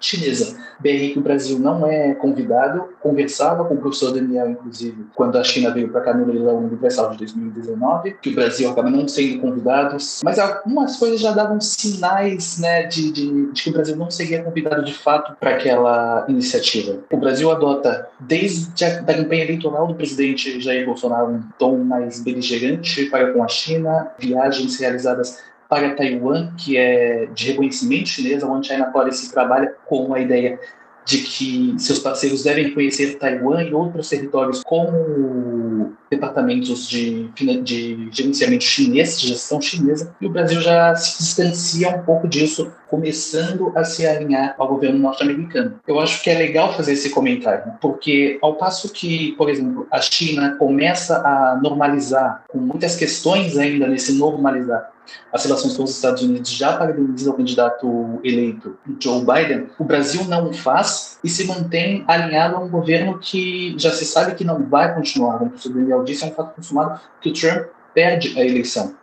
chinesa. 0.00 0.56
BRI 0.78 1.12
que 1.12 1.18
o 1.18 1.22
Brasil 1.22 1.58
não 1.58 1.86
é 1.86 2.14
convidado, 2.14 2.88
conversava 3.00 3.64
com 3.64 3.74
o 3.74 3.78
professor 3.78 4.12
Daniel, 4.12 4.50
inclusive, 4.50 5.06
quando 5.14 5.38
a 5.38 5.44
China 5.44 5.70
veio 5.70 5.88
para 5.88 6.02
cá 6.02 6.14
no 6.14 6.26
leilão 6.26 6.58
universal 6.58 7.10
de 7.10 7.18
2019, 7.18 8.16
que 8.20 8.30
o 8.30 8.34
Brasil 8.34 8.70
acaba 8.70 8.90
não 8.90 9.08
sendo 9.08 9.40
convidado, 9.40 9.96
mas 10.22 10.38
algumas 10.38 10.96
coisas 10.96 11.20
já 11.20 11.32
davam 11.32 11.60
sinais 11.60 12.58
né, 12.58 12.84
de, 12.84 13.10
de, 13.10 13.52
de 13.52 13.62
que 13.62 13.70
o 13.70 13.72
Brasil 13.72 13.96
não 13.96 14.10
seria 14.10 14.42
convidado 14.42 14.84
de 14.84 14.92
fato 14.92 15.34
para 15.40 15.52
aquela 15.52 16.26
iniciativa. 16.28 16.98
O 17.10 17.16
Brasil 17.16 17.50
adota, 17.50 18.08
desde 18.20 18.84
a 18.84 19.00
da 19.00 19.14
campanha 19.14 19.44
eleitoral 19.44 19.86
do 19.86 19.94
presidente 19.94 20.60
Jair 20.60 20.84
Bolsonaro, 20.84 21.32
um 21.32 21.42
tom 21.58 21.78
mais 21.78 22.22
beligerante 22.22 23.06
para 23.06 23.32
com 23.32 23.42
a 23.42 23.48
China, 23.48 24.10
viagens 24.18 24.78
realizadas 24.78 25.38
para 25.68 25.94
Taiwan, 25.94 26.52
que 26.56 26.76
é 26.76 27.26
de 27.34 27.48
reconhecimento 27.48 28.08
chinês, 28.08 28.42
a 28.42 28.46
One 28.46 28.64
China 28.64 28.86
Policy 28.86 29.30
trabalha 29.32 29.74
com 29.86 30.14
a 30.14 30.20
ideia 30.20 30.58
de 31.06 31.18
que 31.18 31.74
seus 31.78 32.00
parceiros 32.00 32.42
devem 32.42 32.74
conhecer 32.74 33.16
Taiwan 33.16 33.62
e 33.62 33.72
outros 33.72 34.08
territórios 34.08 34.62
como 34.64 35.94
departamentos 36.10 36.88
de, 36.88 37.28
de 37.62 38.08
gerenciamento 38.10 38.64
chinês, 38.64 39.20
de 39.20 39.28
gestão 39.28 39.60
chinesa, 39.60 40.14
e 40.20 40.26
o 40.26 40.30
Brasil 40.30 40.60
já 40.60 40.94
se 40.96 41.18
distancia 41.18 41.90
um 41.90 42.02
pouco 42.02 42.26
disso, 42.26 42.72
começando 42.88 43.72
a 43.76 43.84
se 43.84 44.04
alinhar 44.06 44.54
ao 44.58 44.68
governo 44.68 44.98
norte-americano. 44.98 45.78
Eu 45.86 46.00
acho 46.00 46.22
que 46.22 46.30
é 46.30 46.36
legal 46.36 46.74
fazer 46.74 46.92
esse 46.92 47.10
comentário, 47.10 47.72
porque 47.80 48.38
ao 48.42 48.54
passo 48.54 48.92
que, 48.92 49.32
por 49.32 49.48
exemplo, 49.48 49.86
a 49.92 50.00
China 50.00 50.56
começa 50.58 51.18
a 51.18 51.58
normalizar, 51.62 52.44
com 52.48 52.58
muitas 52.58 52.96
questões 52.96 53.56
ainda 53.56 53.86
nesse 53.86 54.12
normalizar, 54.12 54.90
as 55.32 55.44
relações 55.44 55.76
com 55.76 55.84
os 55.84 55.90
Estados 55.90 56.22
Unidos 56.22 56.50
já 56.50 56.76
parabenizam 56.76 57.32
o 57.32 57.36
candidato 57.36 58.20
eleito 58.24 58.76
Joe 59.00 59.20
Biden, 59.20 59.66
o 59.78 59.84
Brasil 59.84 60.24
não 60.24 60.52
faz 60.52 61.18
e 61.22 61.28
se 61.28 61.44
mantém 61.44 62.04
alinhado 62.06 62.56
a 62.56 62.60
um 62.60 62.68
governo 62.68 63.18
que 63.18 63.74
já 63.78 63.90
se 63.92 64.04
sabe 64.04 64.34
que 64.34 64.44
não 64.44 64.64
vai 64.64 64.94
continuar. 64.94 65.38
Como 65.38 65.52
o 65.52 65.68
Daniel 65.68 66.04
disse, 66.04 66.24
é 66.24 66.28
um 66.28 66.32
fato 66.32 66.54
consumado 66.54 67.00
que 67.20 67.30
o 67.30 67.32
Trump 67.32 67.66
perde 67.94 68.38
a 68.38 68.44
eleição. 68.44 68.94